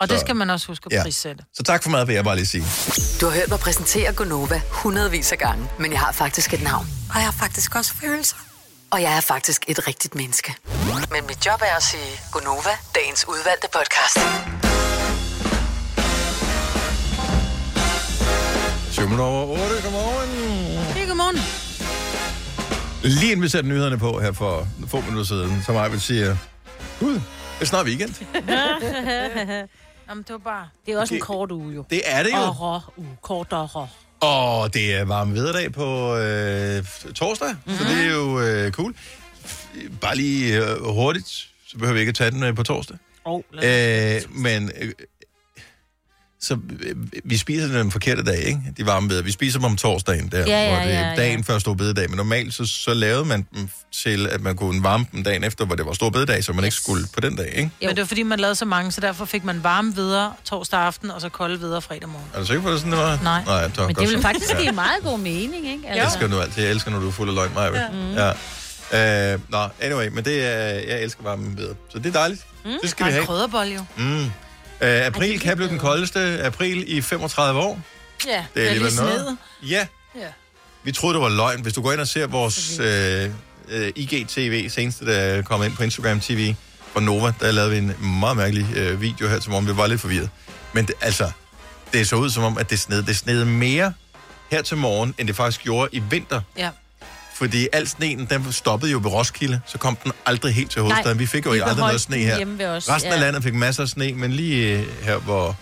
[0.00, 1.02] Og det Så- skal man også huske at Ja.
[1.02, 1.44] prissætte.
[1.54, 2.64] Så tak for mad, vil jeg bare lige sige.
[3.20, 6.86] Du har hørt mig præsentere Gonova hundredvis af gange, men jeg har faktisk et navn.
[7.10, 8.36] Og jeg har faktisk også følelser.
[8.90, 10.54] Og jeg er faktisk et rigtigt menneske.
[11.12, 14.67] Men mit job er at sige Gonova, dagens udvalgte podcast.
[18.98, 20.28] 7 minutter over 8, godmorgen.
[20.94, 21.36] Hey, godmorgen.
[23.02, 26.38] Lige inden vi satte nyhederne på her for få minutter siden, som jeg vil sige,
[27.00, 27.22] gud, det
[27.60, 28.10] er snart weekend.
[30.08, 30.68] Jamen, det var bare...
[30.86, 31.26] Det er også en Okay.
[31.26, 31.84] kort uge, jo.
[31.90, 32.64] Det er det jo.
[32.64, 33.88] Åh, uh, kortere.
[34.20, 36.84] Og det er varme vederdag på øh,
[37.14, 37.78] torsdag, mm-hmm.
[37.78, 38.94] så det er jo øh, cool.
[40.00, 41.28] Bare lige øh, hurtigt,
[41.66, 42.96] så behøver vi ikke at tage den øh, på torsdag.
[43.24, 44.92] Oh, øh, men øh,
[46.40, 48.60] så øh, vi spiser den forkerte dag, ikke?
[48.76, 49.22] De varme veder.
[49.22, 51.16] Vi spiser dem om torsdagen, der, Ja, ja, hvor det er ja, ja.
[51.16, 52.08] dagen før stor bededag.
[52.10, 55.64] Men normalt så, så lavede man dem til, at man kunne varme dem dagen efter,
[55.64, 57.70] hvor det var stor bededag, så man ikke skulle på den dag, ikke?
[57.80, 60.80] Men det var fordi, man lavede så mange, så derfor fik man varme videre torsdag
[60.80, 62.26] aften, og så kolde videre fredag morgen.
[62.34, 63.18] Er du sikker på, at det er sådan, det var?
[63.22, 63.44] Nej.
[63.46, 64.22] Nej det var Men det vil så.
[64.22, 64.60] faktisk Ja.
[64.60, 65.82] give meget god mening, ikke?
[65.94, 66.62] Jeg elsker nu altid.
[66.62, 67.70] Jeg elsker, når du er fuld af løgn, Maja.
[68.16, 68.32] Ja.
[68.92, 69.34] Ja.
[69.34, 70.58] Uh, Nå, anyway, men det er,
[70.88, 71.74] jeg elsker varme ved.
[71.88, 72.46] Så det er dejligt.
[72.64, 72.70] Mm.
[72.82, 73.24] Det skal vi have.
[73.26, 73.84] krydderbold jo.
[73.96, 74.24] Mm.
[74.80, 77.80] Uh, april kan blive den koldeste april i 35 år.
[78.26, 79.36] Ja, Det er alligevel noget.
[79.62, 80.20] Ja, Ja.
[80.82, 81.60] vi troede, det var løgn.
[81.62, 85.82] Hvis du går ind og ser vores uh, uh, IGTV, seneste, der kom ind på
[85.82, 86.54] Instagram TV
[86.92, 89.66] fra Nova, der lavede vi en meget mærkelig uh, video her til morgen.
[89.68, 90.30] Vi var lidt forvirret.
[90.72, 91.30] Men det, altså,
[91.92, 93.02] det så ud som om, at det sned.
[93.02, 93.92] Det sned mere
[94.50, 96.40] her til morgen, end det faktisk gjorde i vinter.
[96.56, 96.70] Ja.
[97.38, 101.16] Fordi al sneen, den stoppede jo ved Roskilde, så kom den aldrig helt til hovedstaden.
[101.16, 102.76] Nej, vi fik jo vi aldrig noget sne her.
[102.76, 103.20] os, Resten af ja.
[103.20, 105.56] landet fik masser af sne, men lige øh, her, hvor,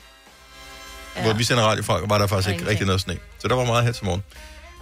[1.16, 1.22] ja.
[1.22, 3.16] hvor vi sender radio fra, var der faktisk ikke rigtig noget sne.
[3.38, 4.22] Så der var meget her til morgen.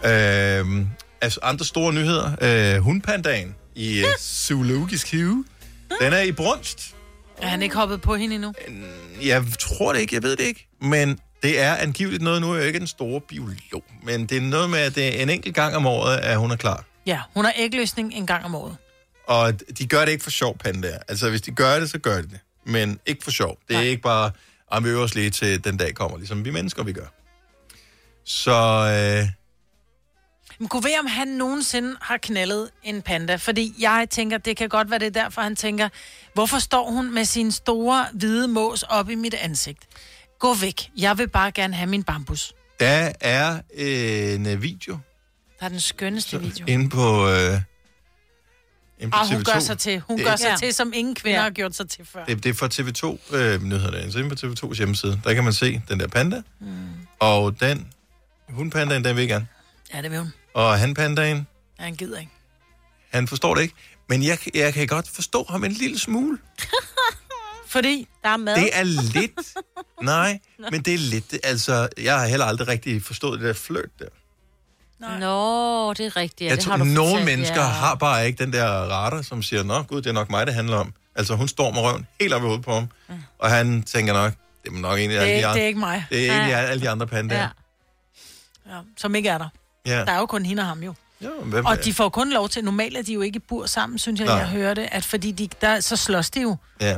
[0.05, 0.87] Øh,
[1.21, 2.33] altså andre store nyheder.
[2.41, 5.45] Øh, hundpandagen i øh, zoologisk hive.
[6.01, 6.95] Den er i brunst.
[7.43, 8.55] Er han ikke hoppet på hende endnu?
[9.23, 10.69] Jeg tror det ikke, jeg ved det ikke.
[10.81, 14.41] Men det er angiveligt noget, nu er jeg ikke en stor biolog, men det er
[14.41, 16.85] noget med, at det er en enkelt gang om året, at hun er klar.
[17.07, 18.77] Ja, hun har ægløsning en gang om året.
[19.27, 20.99] Og de gør det ikke for sjov, pandaer.
[21.09, 22.41] Altså, hvis de gør det, så gør de det.
[22.67, 23.59] Men ikke for sjov.
[23.69, 23.89] Det er Nej.
[23.89, 24.31] ikke bare,
[24.73, 27.07] at vi øver os lige til den dag kommer, ligesom vi mennesker, vi gør.
[28.25, 28.53] Så
[29.23, 29.29] øh,
[30.59, 33.37] Men kunne være, om han nogensinde har knaldet en panda?
[33.37, 35.89] Fordi jeg tænker, det kan godt være det er derfor, han tænker,
[36.35, 39.85] hvorfor står hun med sin store hvide mås op i mit ansigt?
[40.45, 40.91] Gå væk.
[40.97, 42.55] Jeg vil bare gerne have min bambus.
[42.81, 44.99] der er en øh, video
[45.61, 46.67] Der er den skønneste video.
[46.69, 47.61] inde på, øh,
[48.99, 49.53] inde på Ah, hun TV2.
[49.53, 50.01] gør sig til.
[50.01, 52.25] Hun Det- gør sig til, som ingen kvinder har gjort sig til før.
[52.25, 54.13] Det, det er fra TV2-nyhederne.
[54.13, 56.43] så inde på TV2's hjemmeside, der kan man se den der panda.
[56.61, 56.67] Mm.
[57.19, 57.89] Og den,
[58.49, 59.47] hundpandaen, den vil gerne.
[59.95, 60.33] Ja, det vil hun.
[60.55, 61.47] Og hanpandaen,
[61.79, 62.33] Ja, han gider ikke.
[63.11, 63.75] han forstår det ikke.
[64.09, 66.39] Men jeg, jeg kan godt forstå ham en lille smule.
[67.75, 68.57] Fordi der er mad.
[68.57, 69.55] Det er lidt.
[70.03, 71.37] Nej, men det er lidt.
[71.45, 74.09] Altså, jeg har heller aldrig rigtig forstået det der flirt der.
[75.19, 76.41] Nå, det er rigtigt.
[76.41, 77.67] Ja, jeg det tror, har du nogle fortalt, mennesker ja.
[77.69, 80.55] har bare ikke den der radar, som siger, nå gud, det er nok mig, det
[80.55, 80.93] handler om.
[81.15, 82.89] Altså, hun står med røven helt op i hovedet på ham.
[83.39, 84.33] Og han tænker nok,
[84.65, 85.55] det er nok egentlig Det er alle de andre.
[85.55, 86.05] det er ikke mig.
[86.11, 87.49] Det er egentlig alle de andre pandaer.
[88.67, 88.75] Ja.
[88.75, 89.49] Ja, som ikke er der.
[89.87, 89.99] Ja.
[90.05, 90.95] Der er jo kun hende og ham jo.
[91.21, 93.67] Jo, hvem Og de får kun lov til, normalt er de jo ikke i bur
[93.67, 94.37] sammen, synes jeg, Nej.
[94.37, 96.57] jeg hørte, at fordi de, der, så slås de jo.
[96.81, 96.97] Ja.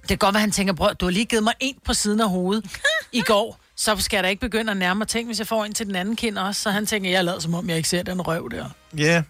[0.00, 2.20] Det kan godt være, han tænker, bror, du har lige givet mig en på siden
[2.20, 2.64] af hovedet
[3.12, 3.60] i går.
[3.76, 5.86] Så skal jeg da ikke begynde at nærme mig ting, hvis jeg får en til
[5.86, 6.62] den anden kind også.
[6.62, 8.68] Så han tænker, jeg lader som om, jeg ikke ser den røv der.
[8.96, 9.22] Ja.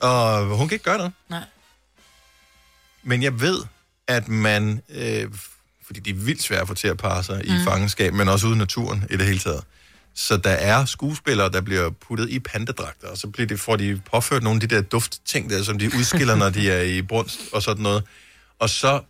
[0.00, 1.12] Og hun kan ikke gøre noget.
[1.28, 1.44] Nej.
[3.02, 3.58] Men jeg ved,
[4.06, 5.26] at man, øh,
[5.86, 7.54] fordi de er vildt svære at få til at parre sig mm.
[7.54, 9.64] i fangenskab, men også ude i naturen i det hele taget.
[10.14, 14.00] Så der er skuespillere, der bliver puttet i pandedragter, og så bliver det, får de
[14.10, 17.40] påført nogle af de der duftting der, som de udskiller, når de er i brunst
[17.52, 18.04] og sådan noget.
[18.58, 19.00] Og så,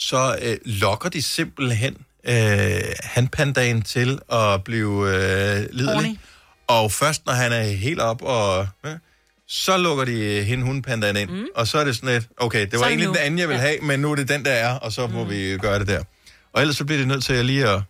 [0.00, 5.94] så øh, lokker de simpelthen øh, hanpandagen til at blive øh, liderlig.
[5.94, 6.16] Horny.
[6.68, 8.68] Og først når han er helt op og...
[8.84, 8.94] Ja,
[9.52, 11.44] så lukker de hende hundepandaen ind, mm.
[11.54, 13.12] og så er det sådan lidt, okay, det Så var det egentlig nu.
[13.14, 13.68] den anden, jeg ville Ja.
[13.68, 15.30] have, men nu er det den, der er, og så må mm.
[15.30, 16.02] vi gøre det der.
[16.52, 17.82] Og ellers så bliver det nødt til at lige at,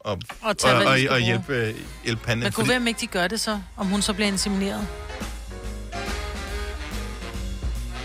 [0.00, 1.74] og, Og tage, og, og, og hjælpe, øh,
[2.04, 2.42] hjælpe panden.
[2.42, 4.86] Men kunne være, om ikke de gør det så, om hun så bliver insemineret.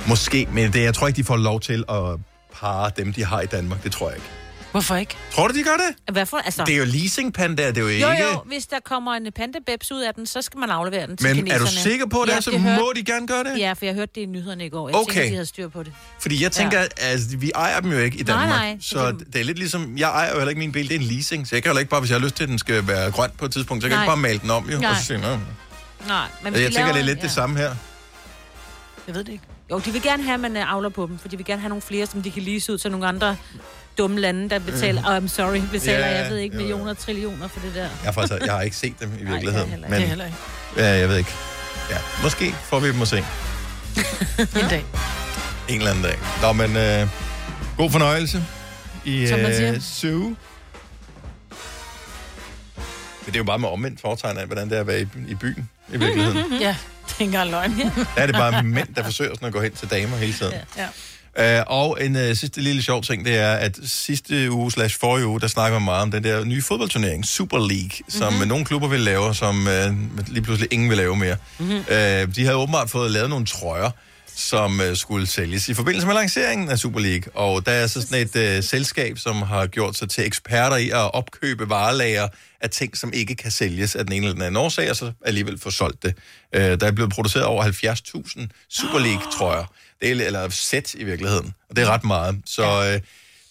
[0.08, 2.20] Måske, men det, jeg tror ikke, de får lov til at
[2.62, 3.84] parre dem, de har i Danmark.
[3.84, 4.30] Det tror jeg ikke.
[4.72, 5.16] Hvorfor ikke?
[5.32, 6.14] Tror du, de gør det?
[6.14, 6.64] Hvad for, altså...
[6.66, 8.08] Det er jo leasingpanda, det er jo ikke...
[8.08, 11.18] Jo, jo, hvis der kommer en pandabebs ud af den, så skal man aflevere den
[11.18, 11.62] til Men kineserne.
[11.64, 13.60] er du sikker på det, så må de gerne gøre det?
[13.60, 14.90] Ja, for jeg hørte det i nyhederne i går.
[14.90, 15.14] Jeg Okay.
[15.14, 15.94] tænker, de havde styr på det.
[16.22, 16.84] Fordi jeg tænker, Ja.
[16.84, 17.06] ja.
[17.06, 18.60] altså, vi ejer dem jo ikke i Nej, Danmark.
[18.60, 19.34] nej, så så det...
[19.34, 21.48] det er lidt ligesom, jeg ejer jo heller ikke min bil, det er en leasing.
[21.48, 23.12] Så jeg kan heller ikke bare, hvis jeg har lyst til, at den skal være
[23.12, 24.04] grøn på et tidspunkt, så kan jeg Nej.
[24.06, 24.80] ikke bare male den om, jo.
[24.80, 24.90] Nej.
[24.92, 25.28] Og så sige, "Nå."
[26.08, 27.76] Nej, men hvis jeg tænker, det er lidt det samme her.
[29.08, 29.44] Jeg ved det ikke.
[29.72, 31.62] Jo, de vil gerne have, at man øh, avler på dem, for de vil gerne
[31.62, 33.36] have nogle flere, som de kan lease ud til nogle andre
[33.98, 37.48] dumme lande, der betaler, oh, I'm sorry, betaler, Ja, jeg ved ikke, jo, millioner, trillioner
[37.48, 37.88] for det der.
[38.04, 39.70] Jeg faktisk, jeg har ikke set dem i virkeligheden.
[39.70, 40.00] heller ikke.
[40.00, 40.38] men, heller ikke.
[40.78, 41.32] Ja, jeg ved ikke.
[41.90, 43.18] Ja, måske får vi dem at se.
[44.62, 44.86] En dag.
[45.68, 46.20] En eller anden dag.
[46.42, 47.08] Nå, men øh,
[47.78, 48.44] god fornøjelse
[49.06, 50.20] i øh, Zoo.
[50.20, 50.36] Men
[53.26, 55.36] det er jo bare med omvendt foretegn af, hvordan det er at være i, i
[55.36, 56.54] byen i virkeligheden.
[56.62, 56.76] Ja,
[57.12, 57.92] det er ikke engang løgn.
[58.16, 60.54] Der er det bare mænd, der forsøger sådan at gå hen til damer hele tiden.
[60.78, 60.88] Ja.
[61.40, 65.28] Uh, og en uh, sidste lille sjov ting, det er, at sidste uge slash forrige
[65.28, 68.48] uge, der snakker man meget om den der nye fodboldturnering, Super League, som mm-hmm.
[68.48, 71.36] nogle klubber vil lave, som uh, lige pludselig ingen vil lave mere.
[71.58, 71.76] Mm-hmm.
[71.78, 73.90] Uh, de havde åbenbart fået lavet nogle trøjer,
[74.42, 77.36] som uh, skulle sælges i forbindelse med lanceringen af Super League.
[77.36, 80.90] Og der er så sådan et uh, selskab, som har gjort sig til eksperter i
[80.90, 82.28] at opkøbe varelager
[82.62, 85.12] af ting, som ikke kan sælges af den ene eller den anden årsag, og så
[85.26, 86.14] alligevel få solgt det.
[86.56, 89.66] Uh, der er blevet produceret over 70.000 Super League-trøjer.
[90.02, 91.54] Det er, eller sæt i virkeligheden.
[91.70, 92.42] Og det er ret meget.
[92.46, 93.02] Så øh,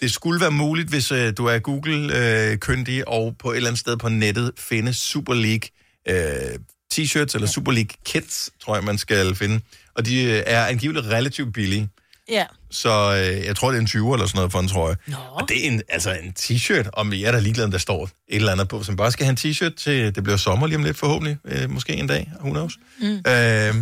[0.00, 3.96] det skulle være muligt, hvis øh, du er Google-kyndig og på et eller andet sted
[3.96, 5.68] på nettet finde Super League
[6.08, 6.58] øh,
[6.94, 9.60] t-shirts eller Super League kits, tror jeg, man skal finde.
[9.94, 11.88] Og de øh, er angiveligt relativt billige.
[12.28, 12.46] Ja.
[12.70, 14.96] Så øh, jeg tror, det er en 20 eller sådan noget for en trøje.
[15.06, 15.16] Nå.
[15.30, 18.04] Og det er en, altså en t-shirt, om jeg er der ligeglad, om der står
[18.04, 20.76] et eller andet på, som bare skal have en t-shirt til, det bliver sommer lige
[20.76, 22.78] om lidt forhåbentlig, øh, måske en dag, who knows.
[23.00, 23.06] Mm.
[23.28, 23.74] Øh,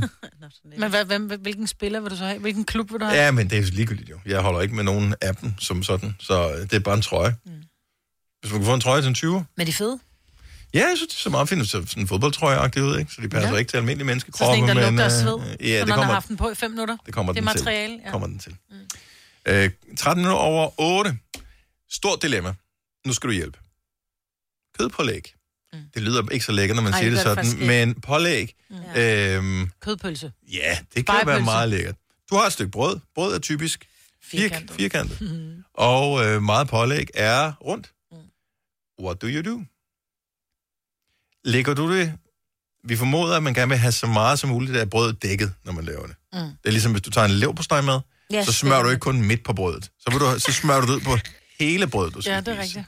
[0.78, 2.38] Men hvad, hvem, hvilken spiller vil du så have?
[2.38, 3.22] Hvilken klub vil du have?
[3.22, 4.18] Ja, men det er jo ligegyldigt jo.
[4.26, 7.02] Jeg holder ikke med nogen af dem som sådan, så øh, det er bare en
[7.02, 7.34] trøje.
[7.46, 7.52] Mm.
[8.40, 9.44] Hvis man kan få en trøje til en 20.
[9.56, 9.98] Men de er fede.
[10.74, 11.68] Ja, jeg synes, det er så meget fint.
[11.68, 13.12] Så sådan en fodboldtrøje ud, ikke?
[13.12, 13.56] Så de passer Ja.
[13.56, 14.56] ikke til almindelige Så menneskekroppe.
[14.58, 15.56] sådan en, der lugter af øh, sved.
[15.60, 16.96] Ja, så det kommer, har haft den på i fem minutter.
[17.06, 17.58] det kommer det den til.
[17.58, 18.00] materiale.
[18.04, 18.10] Ja.
[18.10, 18.56] kommer den til.
[18.70, 18.76] Mm.
[19.46, 21.18] Øh, 13 minutter over 8.
[21.90, 22.54] Stort dilemma.
[23.06, 23.58] Nu skal du hjælpe.
[24.78, 25.34] Kødpålæg.
[25.72, 25.78] Mm.
[25.94, 28.54] Det lyder ikke så lækkert, når man Ej, siger det det det sådan, men pålæg,
[28.94, 29.36] Ja.
[29.36, 30.32] øhm, Kødpølse.
[30.52, 31.94] ja, det kan være meget lækkert.
[32.30, 32.98] Du har et stykke brød.
[33.14, 33.88] Brød er typisk
[34.22, 34.76] firkantet.
[34.76, 35.20] firkantet.
[35.20, 35.64] Mm.
[35.74, 37.92] Og øh, meget pålæg er rundt.
[39.02, 39.62] What do you do?
[41.44, 42.12] Lægger du det...
[42.84, 45.72] Vi formoder, at man gerne vil have så meget som muligt af brødet dækket, når
[45.72, 46.16] man laver det.
[46.32, 46.38] Mm.
[46.38, 49.22] Det er ligesom, hvis du tager en leverpostej med, Ja, så smører du ikke kun
[49.22, 49.84] midt på brødet.
[49.84, 51.16] Så, vil du, så smører du det ud på
[51.60, 52.84] hele brødet, du skal Ja, det er rigtigt.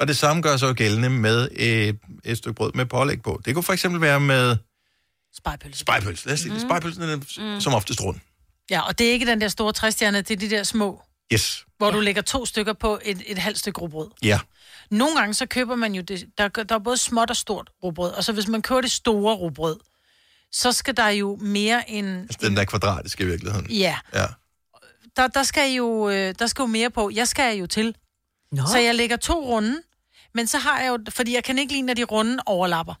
[0.00, 3.40] Og det samme gør sig gældende med et, et stykke brød med pålæg på.
[3.44, 4.56] Det kunne for eksempel være med
[5.36, 5.78] Spejpølse.
[5.78, 6.26] spejpølse.
[6.26, 6.60] Lad os sige, mm.
[6.60, 7.16] spejpølsen er
[7.54, 7.60] mm.
[7.60, 8.16] som oftest rund.
[8.70, 11.02] Ja, og det er ikke den der store træstjerne, det er de der små,
[11.32, 11.64] Yes.
[11.78, 11.92] hvor ja.
[11.92, 14.08] du lægger to stykker på et, et halvt stykke rugbrød.
[14.22, 14.40] Ja.
[14.90, 18.10] Nogle gange så køber man jo det, der, der er både småt og stort rugbrød,
[18.12, 19.76] og så hvis man køber det store rugbrød,
[20.52, 22.20] så skal der jo mere end...
[22.20, 23.70] Altså den der kvadratiske i virkeligheden.
[23.70, 24.26] Ja, Ja.
[25.16, 27.10] der, der, skal jo, øh, der skal jo mere på.
[27.14, 27.96] Jeg skal jo til.
[28.52, 28.62] Nå.
[28.72, 29.82] Så jeg lægger to runde,
[30.34, 30.98] men så har jeg jo...
[31.10, 32.94] Fordi jeg kan ikke lide, når de runde overlapper.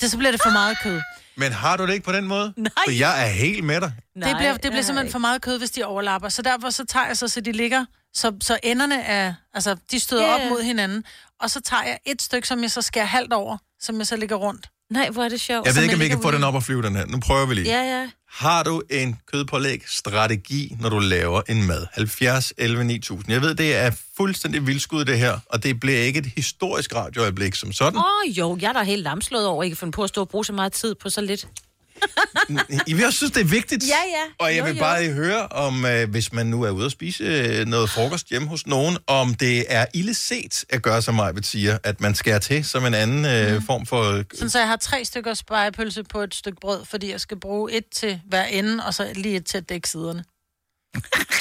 [0.00, 1.00] Det, så bliver det for meget kød.
[1.36, 2.52] Men har du det ikke på den måde?
[2.56, 2.70] Nej.
[2.86, 3.92] For jeg er helt med dig.
[4.16, 6.28] Nej, det bliver, det bliver simpelthen for meget kød, hvis de overlapper.
[6.28, 7.84] Så derfor så tager jeg så, så de ligger,
[8.14, 10.44] så, så enderne er, altså de støder yeah.
[10.44, 11.04] op mod hinanden.
[11.40, 14.16] Og så tager jeg et stykke, som jeg så skærer halvt over, som jeg så
[14.16, 14.68] ligger rundt.
[14.90, 15.66] Nej, hvor er det sjovt.
[15.66, 17.06] Jeg ved ikke, om vi kan få den op og flyve, den her.
[17.06, 17.66] Nu prøver vi lige.
[17.66, 18.10] Ja, ja.
[18.30, 21.86] Har du en kødpålæg-strategi, når du laver en mad?
[21.92, 23.32] 70, 11, 9000.
[23.32, 27.54] Jeg ved, det er fuldstændig vildskud, det her, og det bliver ikke et historisk radioøjeblik
[27.54, 27.98] som sådan.
[27.98, 30.28] Åh, oh, jo, jeg er da helt lamslået over, ikke finde på at stå og
[30.28, 31.48] bruge så meget tid på så lidt.
[32.88, 33.84] Jeg vil også synes, det er vigtigt.
[33.88, 34.22] Ja, ja.
[34.38, 34.80] Og jeg Jo, vil jo.
[34.80, 38.28] bare lige høre, om øh, hvis man nu er ude at spise øh, noget frokost
[38.28, 42.38] hjemme hos nogen, om det er illeset at gøre, som Majbet siger, at man skærer
[42.38, 44.22] til som en anden øh, form for...
[44.34, 47.72] Sådan, så jeg har tre stykker spejepølse på et stykke brød, fordi jeg skal bruge
[47.72, 50.24] et til hver ende, og så lige et til at dække siderne.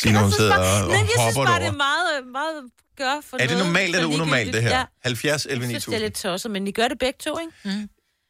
[0.02, 2.64] Signe, hun sidder og, og Men jeg synes bare, det er meget, meget
[2.98, 4.78] gør for Er det normalt eller unormalt, det her?
[4.78, 4.84] Ja.
[5.04, 6.04] 70 11 Jeg synes, det er 9000.
[6.04, 7.78] lidt tosset, men I gør det begge to, ikke?
[7.80, 7.90] Mm.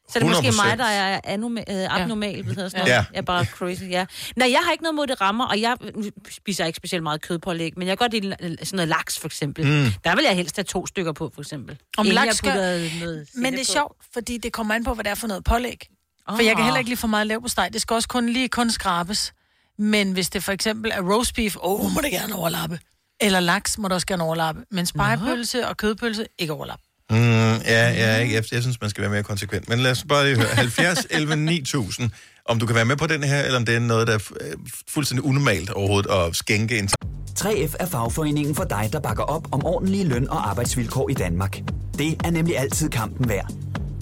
[0.10, 0.56] Så er det måske 100%.
[0.68, 2.92] mig, der er anoma- øh, abnormal, hvad hedder sådan noget.
[2.94, 3.06] Ja.
[3.12, 4.06] Jeg er bare crazy, ja.
[4.36, 5.78] Nej, jeg har ikke noget mod det rammer, og jeg
[6.32, 9.66] spiser ikke specielt meget kødpålæg, men jeg kan godt lide sådan noget laks, for eksempel.
[9.66, 9.92] Mm.
[10.04, 11.78] Der vil jeg helst have to stykker på, for eksempel.
[11.98, 12.54] Om Inden laks skal...
[12.54, 15.44] noget Men det er sjovt, fordi det kommer an på, hvad det er for noget
[15.44, 15.88] pålæg.
[16.30, 16.46] For Ah.
[16.46, 17.70] jeg kan heller ikke lige for meget lav på steg.
[17.74, 19.34] Det skal også kun lige kun skrabes.
[19.78, 22.80] Men hvis det for eksempel er roast beef, åh, oh, må det gerne overlappe.
[23.22, 24.62] Eller laks må det også gerne overlappe.
[24.72, 26.83] Men spejepølse og kødpølse, ikke overlappe.
[27.12, 28.36] Mm, ja, ja, ikke.
[28.36, 29.70] Jeg, jeg synes, man skal være mere konsekvent.
[29.70, 30.48] Men lad os bare lige høre.
[30.48, 32.12] 70 11 9000.
[32.46, 34.32] Om du kan være med på den her, eller om det er noget, der er
[34.42, 34.54] øh,
[34.90, 36.90] fuldstændig unormalt overhovedet at skænke en
[37.40, 41.62] 3F er fagforeningen for dig, der bakker op om ordentlige løn- og arbejdsvilkår i Danmark.
[41.98, 43.54] Det er nemlig altid kampen værd.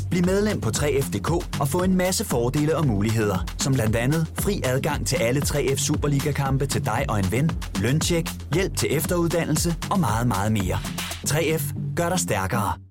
[0.09, 4.61] Bliv medlem på 3F.dk og få en masse fordele og muligheder, som blandt andet fri
[4.65, 9.99] adgang til alle 3F Superliga-kampe til dig og en ven, løntjek, hjælp til efteruddannelse og
[9.99, 10.79] meget, meget mere.
[11.27, 12.90] 3F gør dig stærkere.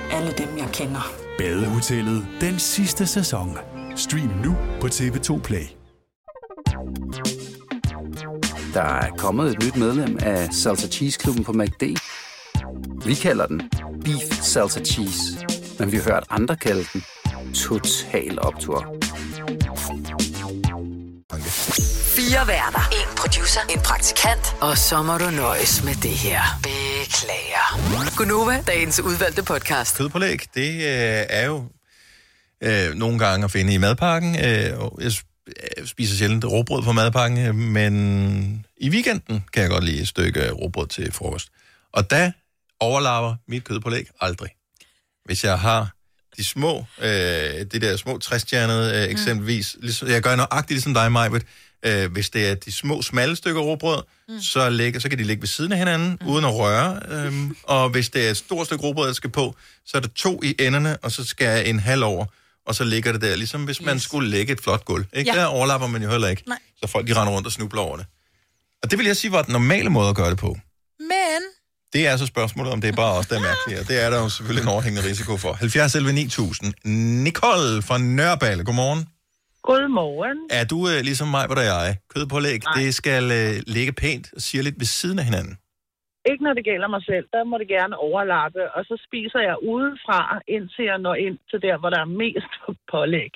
[0.11, 1.13] alle dem, jeg kender.
[1.37, 3.57] Badehotellet den sidste sæson.
[3.95, 5.65] Stream nu på TV2 Play.
[8.73, 11.83] Der er kommet et nyt medlem af Salsa Cheese Klubben på MACD.
[13.05, 13.61] Vi kalder den
[14.05, 15.45] Beef Salsa Cheese,
[15.79, 17.03] men vi har hørt andre kalde den
[17.53, 18.95] Total Optor.
[22.15, 22.89] Fire værter.
[22.91, 23.61] En producer.
[23.69, 24.55] En praktikant.
[24.61, 26.41] Og så må du nøjes med det her.
[27.21, 28.17] Beklager.
[28.17, 29.97] Gunova, dagens udvalgte podcast.
[29.97, 31.65] Kødpålæg, det øh, er jo
[32.63, 34.45] øh, nogle gange at finde i madpakken.
[34.45, 35.11] Øh, og jeg
[35.47, 40.07] øh, spiser sjældent råbrød på madpakken, øh, men i weekenden kan jeg godt lide et
[40.07, 41.49] stykke råbrød til frokost.
[41.93, 42.31] Og der
[42.79, 44.49] overlapper mit kødpålæg aldrig.
[45.25, 45.95] Hvis jeg har
[46.37, 47.07] de små, øh,
[47.71, 51.43] det der små træstjernede øh, eksempelvis, ligesom, jeg gør nøjagtigt ligesom dig, Majbet,
[51.85, 54.39] øh, hvis det er de små, smalle stykker råbrød, mm.
[54.41, 56.27] så, ligger, så kan de ligge ved siden af hinanden, mm.
[56.27, 56.99] uden at røre.
[57.09, 59.55] Øhm, og hvis det er et stort stykke råbrød, der skal på,
[59.85, 62.25] så er der to i enderne, og så skal jeg en halv over,
[62.65, 65.05] og så ligger det der, ligesom hvis man skulle lægge et flot gulv.
[65.13, 65.31] Ikke?
[65.33, 65.39] Ja.
[65.39, 66.43] Der overlapper man jo heller ikke.
[66.47, 66.57] Nej.
[66.83, 68.05] Så folk de render rundt og snubler over det.
[68.83, 70.57] Og det vil jeg sige var den normale måde at gøre det på.
[70.99, 71.41] Men
[71.93, 73.79] Det er så spørgsmålet, om det er bare os, der er mærkelige.
[73.79, 75.53] Og det er der jo selvfølgelig en overhængende risiko for.
[75.53, 76.73] 70 11 9000.
[77.23, 79.07] Nicole fra Nørreballe, godmorgen.
[79.67, 80.39] Godmorgen.
[80.59, 81.95] Er du øh, ligesom mig, hvor der er jeg?
[82.13, 85.57] Kødpålæg, det skal øh, ligge pænt og sige lidt ved siden af hinanden.
[86.31, 87.25] Ikke når det gælder mig selv.
[87.35, 88.61] Der må det gerne overlappe.
[88.75, 90.19] Og så spiser jeg udefra,
[90.55, 92.51] indtil jeg når ind til der, hvor der er mest
[92.91, 93.31] pålæg.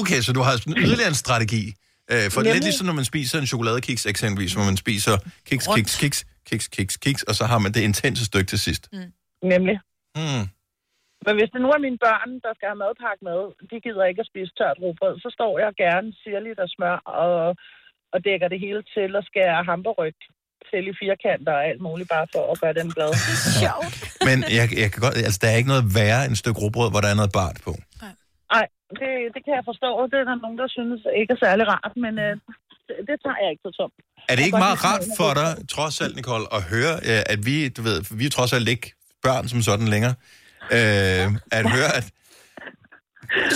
[0.00, 0.54] Okay, så du har
[0.84, 1.64] yderligere en strategi.
[2.12, 2.54] Øh, for Nemlig.
[2.54, 5.14] lidt ligesom når man spiser en chokoladekiks eksempelvis, hvor man spiser
[5.48, 6.18] kiks, kiks, kiks,
[6.48, 8.88] kiks, kiks, kiks, og så har man det intense stykke til sidst.
[9.52, 9.76] Nemlig.
[10.16, 10.44] Mm.
[11.26, 13.40] Men hvis det nu er mine børn, der skal have madpakke med,
[13.70, 17.56] de gider ikke at spise tørt rugbrød, så står jeg gerne sirligt og smør og,
[18.12, 20.18] og dækker det hele til og skærer hamburryg
[20.70, 23.14] til i firkanter og alt muligt, bare for at gøre dem glade.
[23.62, 23.94] Sjovt.
[24.28, 26.88] Men jeg, jeg kan godt, altså, der er ikke noget værre end et stykke råbrød,
[26.92, 27.72] hvor der er noget bart på.
[28.54, 28.66] Nej,
[29.00, 29.90] det, det kan jeg forstå.
[30.10, 32.32] Det er der nogen, der synes ikke er særlig rart, men øh,
[32.86, 33.96] det, det tager jeg ikke så tomt.
[34.30, 37.56] Er det ikke meget rart for dig, trods alt, Nicole, at høre, øh, at vi,
[37.76, 38.86] du ved, vi er trods alt ikke
[39.26, 40.14] børn som sådan længere,
[40.76, 41.24] øh,
[41.58, 42.06] at høre, at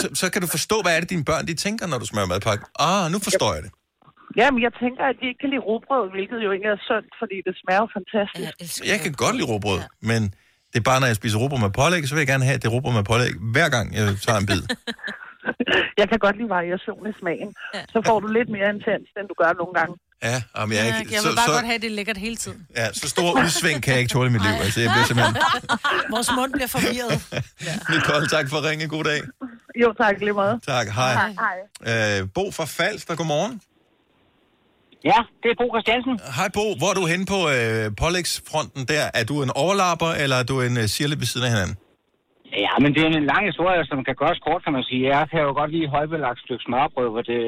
[0.01, 2.27] så, så kan du forstå, hvad er det, dine børn de tænker, når du smører
[2.27, 2.65] madpakke.
[2.89, 3.73] Ah, nu forstår jeg det.
[4.37, 7.37] Jamen, jeg tænker, at de ikke kan lide rugbrød, hvilket jo ikke er sundt, fordi
[7.47, 8.53] det smager fantastisk.
[8.93, 10.21] Jeg kan godt lide råbrød, men
[10.73, 12.73] det er bare, når jeg spiser råbrød med pålæg, så vil jeg gerne have det
[12.73, 14.63] råbrød med pålæg, hver gang jeg tager en bid.
[16.01, 17.51] Jeg kan godt lide variation i smagen.
[17.95, 19.95] Så får du lidt mere intens, end du gør nogle gange.
[20.23, 21.97] Ja, jamen, jeg, Jeg, ikke, jeg så, vil bare så, godt have, at det er
[22.01, 22.67] lækkert hele tiden.
[22.77, 24.55] ja, så stor udsving kan jeg ikke tåle i mit liv.
[24.67, 25.37] Altså, jeg bliver simpelthen...
[26.15, 27.15] Vores mund bliver forvirret.
[27.93, 28.89] Nicole, tak for at ringe.
[28.89, 29.21] God dag.
[29.83, 30.63] Jo, tak lige meget.
[30.67, 31.13] Tak, hej.
[31.45, 32.21] Hej.
[32.21, 33.55] Øh, Bo fra Falster, godmorgen.
[35.11, 36.15] Ja, det er Bo Christiansen.
[36.39, 39.05] Hej Bo, hvor er du henne på øh, pålægsfronten der?
[39.21, 41.77] Er du en overlapper, eller er du en øh, sirlig ved siden af hinanden?
[42.65, 45.03] Ja, men det er en lang historie, som kan gøres kort, kan man sige.
[45.17, 47.41] Jeg kan jo godt lide højbelagt stykke smørbrød, hvor det,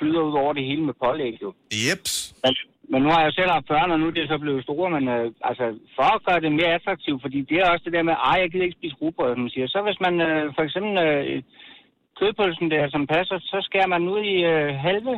[0.00, 1.48] flyder ud over det hele med pålæg, jo.
[1.84, 2.12] Jeps.
[2.44, 2.54] Men,
[2.92, 4.90] men nu har jeg jo selv haft børn, og nu er det så blevet store,
[4.96, 5.64] men øh, altså,
[5.96, 8.50] for at gøre det mere attraktivt, fordi det er også det der med, ej, jeg
[8.50, 9.66] gider ikke spise rugbrød, som man siger.
[9.74, 11.42] Så hvis man øh, for eksempel øh,
[12.18, 15.14] kødpølsen der, som passer, så skærer man ud i øh, halve,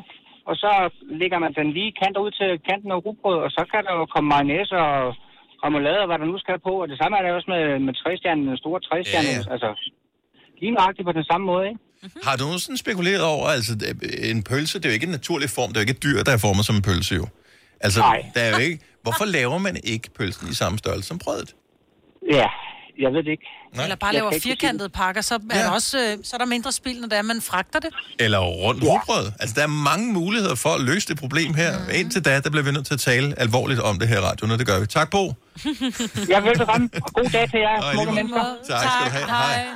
[0.49, 0.73] og så
[1.21, 4.05] lægger man den lige kant ud til kanten af rugbrød, og så kan der jo
[4.07, 5.15] komme mayonnaise og
[5.65, 6.73] remoulade og hvad der nu skal på.
[6.83, 9.33] Og det samme er det også med, med træstjernen, den store træstjerne.
[9.37, 9.53] Ja, ja.
[9.53, 9.69] Altså,
[10.61, 11.81] lige nøjagtigt på den samme måde, ikke?
[12.03, 12.21] Mm-hmm.
[12.25, 13.77] Har du nogensinde spekuleret over, altså
[14.19, 16.23] en pølse, det er jo ikke en naturlig form, det er jo ikke et dyr,
[16.23, 17.27] der er formet som en pølse jo.
[17.81, 18.25] Altså, Nej.
[18.35, 21.55] der er jo ikke, hvorfor laver man ikke pølsen i samme størrelse som brødet?
[22.31, 22.47] Ja,
[23.01, 23.47] jeg ved det ikke.
[23.75, 23.85] Nej.
[23.85, 25.59] Eller bare Jeg laver firkantede pakker, så er, ja.
[25.59, 27.91] der også, øh, så er der mindre spild, når det er, man fragter det.
[28.19, 29.33] Eller rundt rugbrød.
[29.41, 31.79] Altså, der er mange muligheder for at løse det problem her.
[31.79, 31.85] Mm.
[31.95, 34.53] Indtil da, der bliver vi nødt til at tale alvorligt om det her i radioen,
[34.53, 34.87] og det gør vi.
[34.87, 35.25] Tak, Bo.
[36.29, 38.45] Jeg vil ramme, og god dag til jer, smukke mennesker.
[38.69, 39.27] Tak skal du have.
[39.27, 39.67] Hej.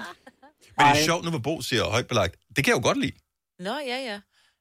[0.78, 2.36] Men det er sjovt nu, hvor Bo siger højt belagt.
[2.56, 3.12] Det kan jeg jo godt lide.
[3.58, 4.20] Nå, ja, ja.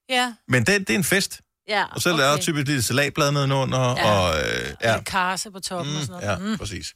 [0.09, 0.33] Ja.
[0.47, 1.41] Men det, det er en fest.
[1.67, 2.23] Ja, Og så okay.
[2.23, 4.11] er der typisk lidt salatblad nedenunder, Ja.
[4.11, 6.51] og øh, ja, Lidt karse på toppen mm, og sådan noget.
[6.51, 6.95] ja, præcis.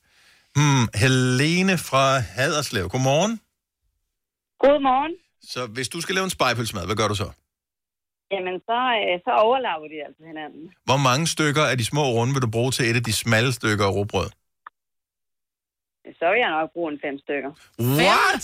[0.55, 3.39] Hmm, Helene fra Haderslev, godmorgen.
[4.59, 5.13] Godmorgen.
[5.53, 7.30] Så hvis du skal lave en spejpølsmad, hvad gør du så?
[8.32, 10.63] Jamen, så, øh, så overlapper de altså hinanden.
[10.86, 13.53] Hvor mange stykker af de små runde vil du bruge til et af de smalle
[13.53, 14.30] stykker af råbrød?
[16.20, 17.51] Så vil jeg nok bruge en fem stykker.
[17.80, 18.43] What?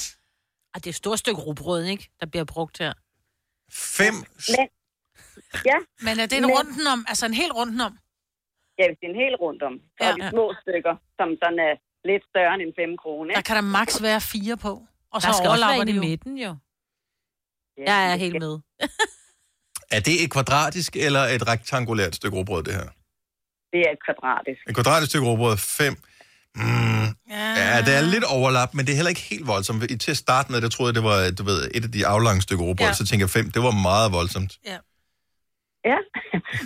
[0.76, 2.10] Og det er et stort stykke rugbrød, ikke?
[2.20, 2.94] Der bliver brugt her.
[3.98, 4.14] Fem?
[4.54, 4.68] Men,
[5.70, 5.78] ja.
[6.06, 7.94] Men er det en Men- runden om, altså en hel runden om?
[8.80, 9.74] Ja, hvis det er en hel rundt om.
[9.98, 10.12] Så Ja.
[10.12, 11.74] er de små stykker, som sådan er
[12.10, 13.34] lidt større end en 5 kroner.
[13.36, 14.74] Der kan der maks være fire på.
[15.14, 16.52] Og så Der skal også være i midten, jo.
[17.78, 18.54] Jeg er helt med.
[19.96, 22.88] Er det et kvadratisk eller et rektangulært stykke råbrød, det her?
[23.74, 24.60] Det er et kvadratisk.
[24.70, 25.96] Et kvadratisk stykke råbrød, fem.
[26.56, 29.92] Mm, ja, det er lidt overlap, men det er heller ikke helt voldsomt.
[29.92, 32.02] I- Til at starte med, der troede jeg, det var du ved, et af de
[32.14, 32.94] aflange stykker råbrød, Ja.
[32.96, 33.00] ja.
[33.02, 34.52] så tænker jeg fem, det var meget voldsomt.
[34.72, 34.78] Ja.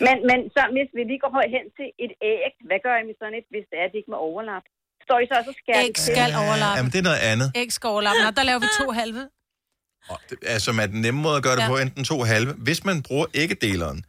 [0.06, 3.16] men, men så hvis vi lige går hen til et æg, hvad gør I med
[3.22, 4.66] sådan et, hvis det er, det ikke må overlap?
[5.06, 6.78] Står I så også og skærer Æg skal overlappe.
[6.78, 7.48] Jamen, det er noget andet.
[7.62, 8.20] Æg skal overlappe.
[8.26, 9.22] Nå, der laver vi to halve.
[10.30, 11.66] Det er, som er den nemme måde at gøre det Ja.
[11.68, 11.72] ja.
[11.72, 12.52] på, enten to halve.
[12.68, 14.00] Hvis man bruger æggedeleren,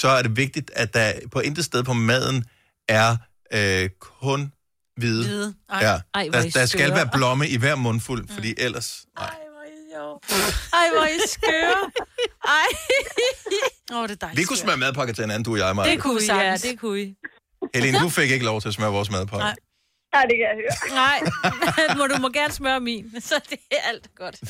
[0.00, 2.44] så er det vigtigt, at der på intet sted på maden
[2.88, 3.10] er
[3.58, 4.52] øh, kun
[4.98, 5.24] hvide.
[5.24, 5.54] Hvide.
[5.70, 5.78] Ej.
[5.80, 6.00] Ja.
[6.14, 9.06] Ej, hvor der, I der skal være blomme i hver mundfuld, fordi ellers...
[9.18, 9.30] Nej.
[10.72, 11.90] Ej, hvor I skøre.
[12.44, 12.68] Ej.
[13.92, 14.38] Åh, oh, det er dejligt.
[14.40, 15.90] Vi kunne smøre madpakker til hinanden, du og jeg, Maja.
[15.90, 17.14] Det kunne vi Ja, det kunne I.
[17.74, 19.44] Helene, du fik ikke lov til at smøre vores madpakke.
[19.44, 19.54] Nej.
[20.12, 20.74] Nej, det kan jeg høre.
[20.94, 24.36] Nej, må du må gerne smøre min, så det er alt godt.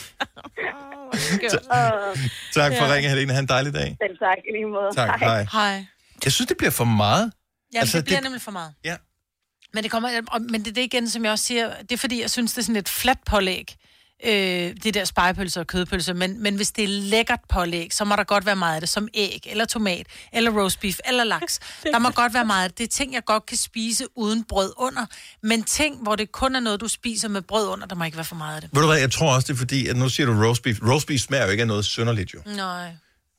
[2.54, 2.94] Tak for ja.
[2.94, 3.32] ringen, Helene.
[3.32, 3.96] Ha' en dejlig dag.
[4.02, 4.90] Selv tak, i lige måde.
[4.94, 5.46] Tak, hej.
[5.52, 5.86] Hej.
[6.24, 7.32] Jeg synes, det bliver for meget.
[7.74, 8.24] Ja, altså, det bliver det...
[8.24, 8.74] nemlig for meget.
[8.84, 8.96] Ja.
[9.74, 11.96] Men det, kommer, og- men det er det igen, som jeg også siger, det er
[11.96, 13.76] fordi, jeg synes, det er sådan et fladt pålæg,
[14.24, 14.32] øh,
[14.82, 18.24] det der spejepølser og kødpølser, men, men hvis det er lækkert pålæg, så må der
[18.24, 21.60] godt være meget af det, som æg, eller tomat, eller roast beef, eller laks.
[21.92, 22.78] Der må godt være meget af det.
[22.78, 25.06] Det er ting, jeg godt kan spise uden brød under,
[25.42, 28.16] men ting, hvor det kun er noget, du spiser med brød under, der må ikke
[28.16, 28.70] være for meget af det.
[28.72, 30.78] Ved du hvad, jeg tror også, det er fordi, at nu siger du roast beef.
[30.82, 32.40] Roast beef smager jo ikke af noget synderligt, jo.
[32.46, 32.90] Nej.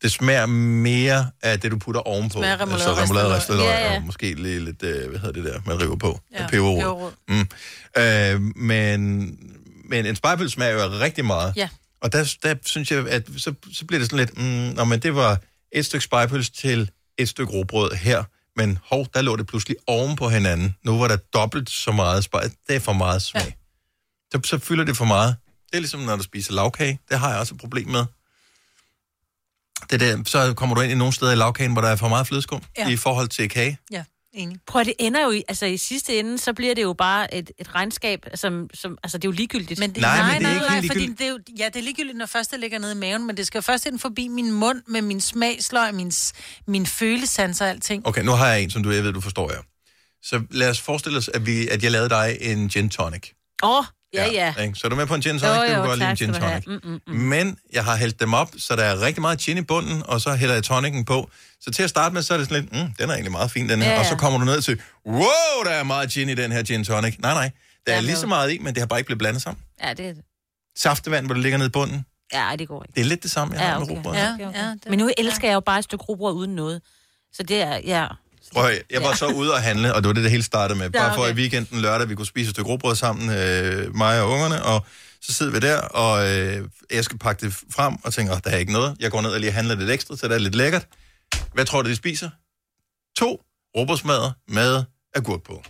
[0.01, 2.39] Det smager mere af det, du putter ovenpå.
[2.39, 3.65] Smager remoulade, altså remoulade, ristet løg.
[3.65, 3.95] Ja, ja.
[3.95, 6.19] og måske lige lidt, øh, hvad hedder det der, man river på.
[6.33, 6.81] Ja, peberrod.
[6.81, 7.11] peberrod.
[7.27, 7.47] Mm.
[8.01, 9.19] Øh, men,
[9.89, 11.53] men en spejpølse smager jo rigtig meget.
[11.55, 11.69] Ja.
[12.01, 14.99] Og der, der synes jeg, at så, så bliver det sådan lidt, mm, nå, men
[14.99, 15.39] det var
[15.71, 18.23] et stykke spejpølse til et stykke råbrød her,
[18.55, 20.75] men hov, der lå det pludselig oven på hinanden.
[20.83, 22.57] Nu var der dobbelt så meget spejpølse.
[22.67, 23.43] Det er for meget smag.
[23.45, 24.39] Ja.
[24.39, 25.35] Så, så fylder det for meget.
[25.69, 26.99] Det er ligesom, når du spiser lavkage.
[27.09, 28.05] Det har jeg også et problem med.
[29.91, 32.07] Det der, så kommer du ind i nogle steder i lavkagen, hvor der er for
[32.07, 32.83] meget flødeskum Ja.
[32.87, 32.93] ja.
[32.93, 33.77] i forhold til kage.
[33.91, 34.57] Ja, enig.
[34.67, 37.33] Prøv at det ender jo i, altså i sidste ende, så bliver det jo bare
[37.33, 39.79] et, et regnskab, som, som, altså det er jo ligegyldigt.
[39.79, 41.65] Men det, Nej, nej, men det er nej, ikke nej, fordi det er jo, ja,
[41.65, 43.85] det er ligegyldigt, når først det ligger nede i maven, men det skal jo først
[43.85, 46.11] ind forbi min mund med min smagsløg, min,
[46.67, 48.07] min følesans og alting.
[48.07, 49.59] Okay, nu har jeg en, som du jeg ved, du forstår jeg.
[50.23, 53.29] Så lad os forestille os, at, vi, at jeg lavede dig en gin tonic.
[53.63, 54.53] Åh, oh, ja, ja.
[54.63, 54.75] Ikke?
[54.75, 55.55] Så er du med på en gin tonic?
[55.55, 56.63] Jo, det jo, kan godt lide en gin du tonic.
[56.67, 59.61] Mm, mm, Men jeg har hældt dem op, så der er rigtig meget gin i
[59.61, 61.29] bunden, og så hælder jeg tonicen på.
[61.61, 63.51] Så til at starte med, så er det sådan lidt, mm, den er egentlig meget
[63.51, 63.87] fin, den her.
[63.89, 63.99] Ja, ja.
[63.99, 65.23] Og så kommer du ned til, wow,
[65.65, 67.15] der er meget gin i den her gin tonic.
[67.19, 67.51] Nej, nej,
[67.85, 69.41] der er Ja, lige men- så meget i, men det har bare ikke blevet blandet
[69.43, 69.63] sammen.
[69.83, 70.23] Ja, det er det.
[70.77, 72.93] Saftevand, hvor det ligger nede i bunden, Ja, det går ikke.
[72.95, 73.95] det er lidt det samme, jeg Ja, har med okay.
[73.95, 74.15] rugbrød.
[74.15, 74.89] Ja, okay, okay.
[74.89, 76.81] Men nu elsker jeg jo bare et stykke rugbrød uden noget.
[77.33, 78.07] Så det er, ja.
[78.53, 80.89] Prøv jeg var så ude og handle, og det var det, det hele startede med.
[80.93, 81.33] Ja, Bare for okay.
[81.33, 84.85] i weekenden lørdag, vi kunne spise et stykke råbrød sammen, øh, mig og ungerne, og
[85.21, 88.49] så sidder vi der, og øh, jeg skal pakke det frem, og tænker, oh, der
[88.49, 88.95] er ikke noget.
[88.99, 90.87] Jeg går ned og lige handler lidt ekstra, så det er lidt lækkert.
[91.53, 92.29] Hvad tror du, de spiser?
[93.17, 93.41] To
[93.77, 94.83] råbrødsmadder med
[95.15, 95.63] agurk på.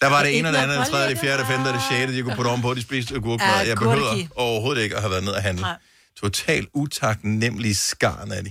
[0.00, 2.14] Der var det ene og det andet, det tredje, det fjerde, det femte det sjette,
[2.16, 3.48] de kunne putte ovenpå, de spiste agurkmad.
[3.48, 5.62] Ja, Jeg behøver overhovedet ikke at have været ned og handle.
[5.62, 5.76] Nej.
[6.20, 8.50] totalt utaknemmelige skarn af de.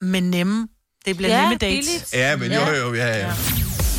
[0.00, 0.68] Men nemme.
[1.04, 1.86] Det bliver Ja, nemme dates.
[1.86, 2.12] billigt.
[2.14, 3.32] Ja, men jo, jo, ja, ja.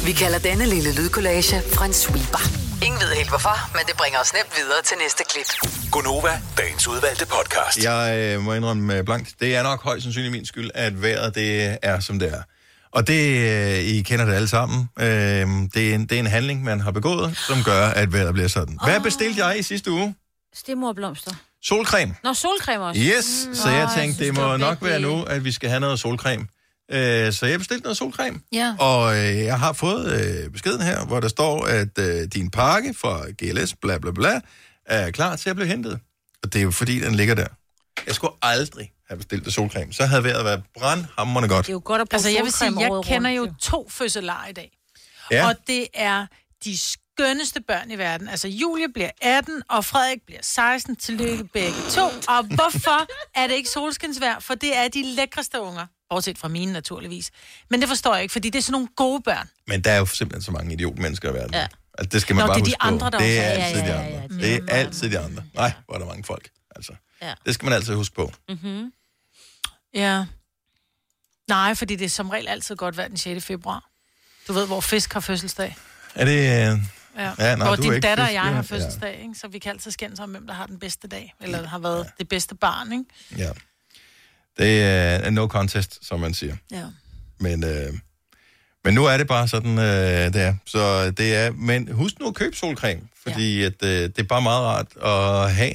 [0.06, 2.40] Vi kalder denne lille lydkollage en sweeper.
[2.86, 5.72] Ingen ved helt hvorfor, men det bringer os nemt videre til næste klip.
[5.92, 7.84] Gunova, dagens udvalgte podcast.
[7.84, 11.36] Jeg øh, må indrømme øh, blankt, det er nok højst sandsynligt min skyld, at vejret
[11.36, 12.42] det er, som det er.
[12.92, 16.28] Og det, øh, I kender det alle sammen, øh, det, er en, det er en
[16.28, 18.80] handling, man har begået, som gør, at vejret bliver sådan.
[18.84, 20.16] Hvad bestilte jeg i sidste uge?
[20.56, 21.32] Stemorblomster.
[21.64, 22.16] Solcreme.
[22.24, 23.02] Nå, solcreme også.
[23.02, 23.56] Yes, Mm.
[23.56, 26.48] så jeg tænkte, synes, det må nok være nu, at vi skal have noget solcreme.
[26.92, 28.40] Øh, Så jeg bestilte noget solcreme.
[28.52, 28.76] Ja.
[28.80, 30.12] Og øh, jeg har fået
[30.46, 34.42] øh, beskeden her, hvor der står, at øh, din pakke fra GLS, bla bla bla,
[34.86, 36.00] er klar til at blive hentet.
[36.44, 37.48] Og det er jo fordi, den ligger der.
[38.08, 39.94] Jeg skulle aldrig have bestilt det solcreme.
[39.94, 41.66] Så havde vejret været brandhammerende godt.
[41.66, 44.48] Det er jo godt at bruge Altså, jeg vil sige, jeg kender jo to fødselarer
[44.48, 44.72] i dag.
[45.32, 45.48] Ja.
[45.48, 46.26] Og det er
[46.64, 48.30] de skønneste børn i verden.
[48.30, 50.96] Altså, Julie bliver 18, og Frederik bliver 16.
[50.96, 52.02] Tillykke begge to.
[52.28, 54.36] Og hvorfor er det ikke solskinsvær?
[54.40, 55.86] For det er de lækreste unger.
[56.10, 57.32] Bortset fra mine, naturligvis.
[57.70, 59.50] Men det forstår jeg ikke, fordi det er sådan nogle gode børn.
[59.68, 61.54] Men der er jo simpelthen så mange idiotmennesker i verden.
[61.54, 61.68] Ja.
[61.98, 62.88] Altså, det skal man Nå, bare det er de huske på.
[63.06, 64.38] andre, der det er også altid Ja, de ja, andre.
[64.46, 64.58] ja, ja.
[64.58, 65.44] Det er altid de andre.
[65.54, 66.50] Nej, hvor er der mange folk.
[66.76, 67.34] Altså, Ja.
[67.46, 68.32] det skal man altid huske på.
[68.50, 68.92] Mm-hmm.
[69.94, 70.26] Ja.
[71.48, 73.46] Nej, fordi det er som regel altid godt været den 6.
[73.46, 73.90] februar.
[74.48, 75.76] Du ved, hvor fisk har fødselsdag.
[76.16, 76.38] Er det...
[76.72, 76.80] Øh...
[77.18, 77.34] Ja.
[77.40, 78.52] Ja, nej, hvor du er din ikke datter og fisk, jeg ja.
[78.52, 79.36] har fødselsdag, ikke?
[79.36, 82.04] så vi kan altid skændes om, hvem der har den bedste dag, eller har været
[82.04, 82.10] ja.
[82.20, 83.04] det bedste barn, ikke?
[83.38, 83.52] Ja.
[84.60, 86.56] Det er no contest, som man siger.
[86.72, 86.84] Ja.
[87.40, 87.94] Men, øh,
[88.84, 90.56] men nu er det bare sådan, øh, det er.
[90.66, 93.66] Så det er, men husk nu at købe solcreme, fordi ja.
[93.66, 94.88] at, øh, det er bare meget rart
[95.46, 95.74] at have.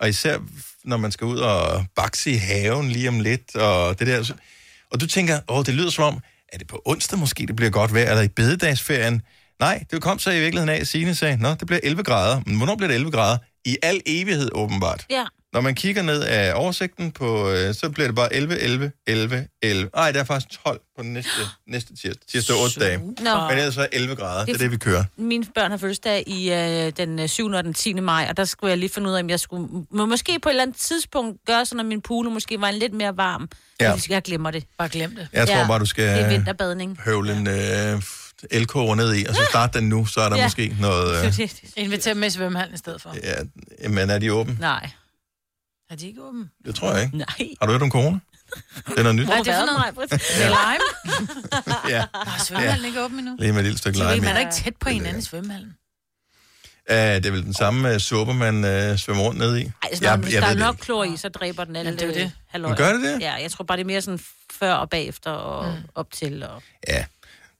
[0.00, 0.38] Og især
[0.84, 4.32] når man skal ud og bakse i haven lige om lidt, og det der.
[4.90, 6.20] Og du tænker, åh, det lyder som om,
[6.52, 9.22] er det på onsdag måske, det bliver godt vejr, eller i bededagsferien?
[9.60, 12.40] Nej, det kom så i virkeligheden af, at Signe sagde, nå, det bliver 11 grader.
[12.46, 13.38] Men hvornår bliver det 11 grader?
[13.64, 15.06] I al evighed, åbenbart.
[15.10, 15.24] Ja.
[15.52, 19.46] Når man kigger ned af oversigten, på, øh, så bliver det bare 11, 11, 11,
[19.62, 19.90] 11.
[19.94, 21.30] Ej, der er faktisk 12 på den næste,
[21.66, 22.26] næste tirsdag.
[22.32, 22.98] Tirsdag 8 dage.
[22.98, 23.48] Nå.
[23.48, 24.38] Men ellers så er 11 grader.
[24.38, 25.04] Det, Det er det, vi kører.
[25.16, 27.46] Mine børn har fødselsdag i øh, den øh, 7.
[27.46, 27.92] og den 10.
[27.94, 30.48] maj, og der skulle jeg lige finde ud af, om jeg skulle må måske på
[30.48, 33.48] et eller andet tidspunkt gøre sådan, at min pool måske var en lidt mere varm.
[33.80, 33.94] Ja.
[34.08, 34.64] Jeg glemmer det.
[34.78, 35.28] Bare glem det.
[35.32, 36.98] Jeg tror bare, du skal- Det er vinterbadning.
[37.04, 38.02] Høvle en øh,
[38.50, 40.44] elkoger ned i, og så start den nu, så er der Ja.
[40.44, 41.24] måske noget...
[41.40, 41.48] Øh,
[41.84, 43.14] Inviter med i svømmehallen i stedet for.
[43.82, 44.56] ja, men er de åbne?
[44.60, 44.90] Nej.
[45.92, 46.48] Er de ikke åbne?
[46.64, 47.16] Det tror jeg ikke.
[47.16, 47.26] Nej.
[47.60, 48.18] Har du hørt om corona?
[48.88, 49.28] Det er noget nyt.
[49.28, 49.94] Er det for noget?
[49.96, 50.10] noget?
[50.10, 50.84] Det er lime.
[51.94, 52.04] Ja.
[52.14, 53.36] Nå, er svømmehallen ikke åben endnu?
[53.38, 54.42] Lige med et lille stykke Så lime man er i.
[54.42, 55.76] ikke tæt på hinanden i svømmehallen.
[56.90, 59.62] Ja, det er vel den samme uh, suppe, man uh, svømmer rundt ned i.
[59.62, 62.02] Ej, jeg, hvis der ved er nok klor i, så dræber den alle Ja, det
[62.02, 62.32] er jo det.
[62.48, 62.70] halløj.
[62.70, 63.20] Men gør det det?
[63.20, 64.20] Ja, jeg tror bare, det er mere sådan
[64.52, 65.82] før og bagefter og mm.
[65.94, 66.42] op til.
[66.42, 66.62] Og...
[66.88, 67.04] Ja.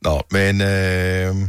[0.02, 1.48] Nå, men øh,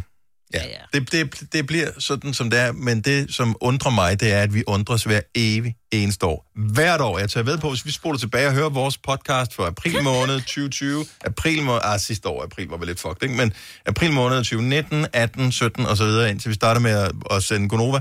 [0.54, 0.99] ja, ja.
[0.99, 2.72] Det, det, det bliver sådan, som det er.
[2.72, 6.51] Men det, som undrer mig, det er, at vi undres hver evig eneste år.
[6.56, 7.20] Hvert år.
[7.20, 10.36] Jeg tager ved på, hvis vi spoler tilbage og hører vores podcast for april måned
[10.39, 11.06] 2020.
[11.26, 13.36] April måned, ah, sidste år, april var vel lidt fucked, ikke?
[13.36, 13.54] Men
[13.86, 17.70] april måned 2019, 18, 17 og så videre, indtil vi starter med at, at sende
[17.70, 17.99] Gonova.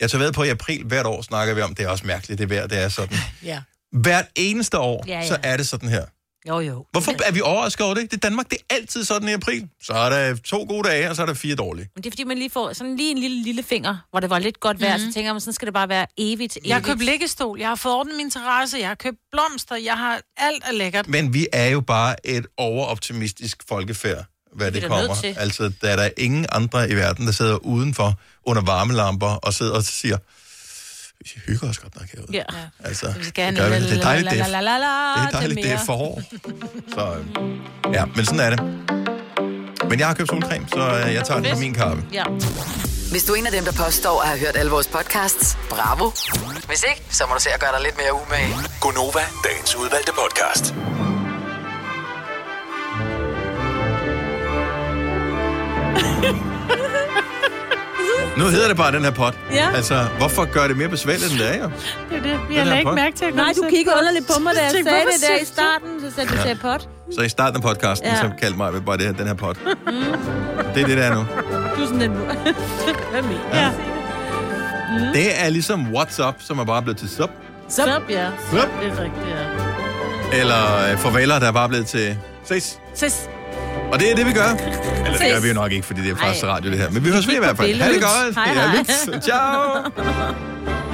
[0.00, 2.06] Jeg tager ved på, at i april hvert år snakker vi om, det er også
[2.06, 3.18] mærkeligt, det vejr, det er sådan.
[3.44, 3.60] Ja.
[3.92, 5.26] Hvert eneste år, Ja, ja.
[5.26, 6.04] så er det sådan her.
[6.48, 6.86] Jo, jo.
[6.92, 8.10] Hvorfor er vi overrasket over det?
[8.10, 9.68] Det er Danmark, det er altid sådan i april.
[9.82, 11.88] Så er der to gode dage, og så er der fire dårlige.
[11.94, 14.30] Men det er fordi, man lige får sådan lige en lille, lille finger, hvor det
[14.30, 15.02] var lidt godt vejr, mm.
[15.04, 16.66] så tænker man, sådan skal det bare være evigt, evigt.
[16.68, 19.94] Jeg har købt liggestol, jeg har fået ordnet min terrasse, jeg har købt blomster, jeg
[19.98, 21.08] har alt er lækkert.
[21.08, 25.06] Men vi er jo bare et overoptimistisk folkefærd, hvad Det det, er kommer.
[25.06, 25.36] nødt til.
[25.38, 28.14] Altså, der er der ingen andre i verden, der sidder udenfor
[28.46, 30.16] under varmelamper og sidder og siger,
[31.24, 32.32] vi hygger os godt nok herude.
[32.32, 32.42] Ja.
[32.84, 35.26] Altså, Vi skal det, gør det er dejligt, det er, la, la, la, la, det
[35.26, 36.22] er, dejligt, det er forår.
[36.94, 38.60] Så øh, ja, men sådan er det.
[39.88, 42.04] Men jeg har købt solcreme, så øh, jeg tager den på min kappe.
[42.12, 42.24] Ja.
[43.10, 46.10] Hvis du er en af dem, der påstår at have hørt alle vores podcasts, bravo.
[46.66, 48.54] Hvis ikke, så må du se at gøre dig lidt mere umage.
[48.80, 50.74] Gonova, dagens udvalgte podcast.
[58.40, 59.34] Nu hedder det bare den her pot.
[59.52, 59.68] Ja.
[59.74, 61.70] Altså, hvorfor gør det mere besværligt, end det er jo?
[62.10, 62.94] Det er det, vi har ikke pot.
[62.94, 63.24] mærke til.
[63.24, 66.14] at Nej, du kiggede underligt på mig, da jeg sagde det der i starten, så
[66.14, 66.54] sagde du Ja.
[66.62, 66.88] pot.
[67.14, 68.14] Så i starten af podcasten, Ja.
[68.14, 68.20] ja.
[68.20, 69.56] så kaldte mig bare det her, den her pot.
[70.74, 71.20] Det er det, der er nu.
[71.76, 72.10] Du er sådan en...
[73.12, 73.70] Hvad mener Ja.
[73.70, 75.12] Mm.
[75.14, 77.30] Det er ligesom WhatsApp, som er bare blevet til sup.
[77.68, 78.26] Sup, ja.
[78.50, 78.58] Sup.
[78.82, 79.26] Det er rigtigt,
[80.32, 80.40] ja.
[80.40, 82.78] Eller øh, farveler, der er bare blevet til ses.
[82.94, 83.28] Ses.
[83.92, 84.48] Og det er det, vi gør.
[85.06, 86.90] Eller det gør vi jo nok ikke, fordi det er faktisk radio, det her.
[86.90, 87.80] Men vi høres ved i hvert fald.
[87.80, 88.34] Ha' det godt.
[88.34, 88.76] Hej, Ja, hej.
[88.76, 89.24] luks.
[89.24, 90.89] Ciao.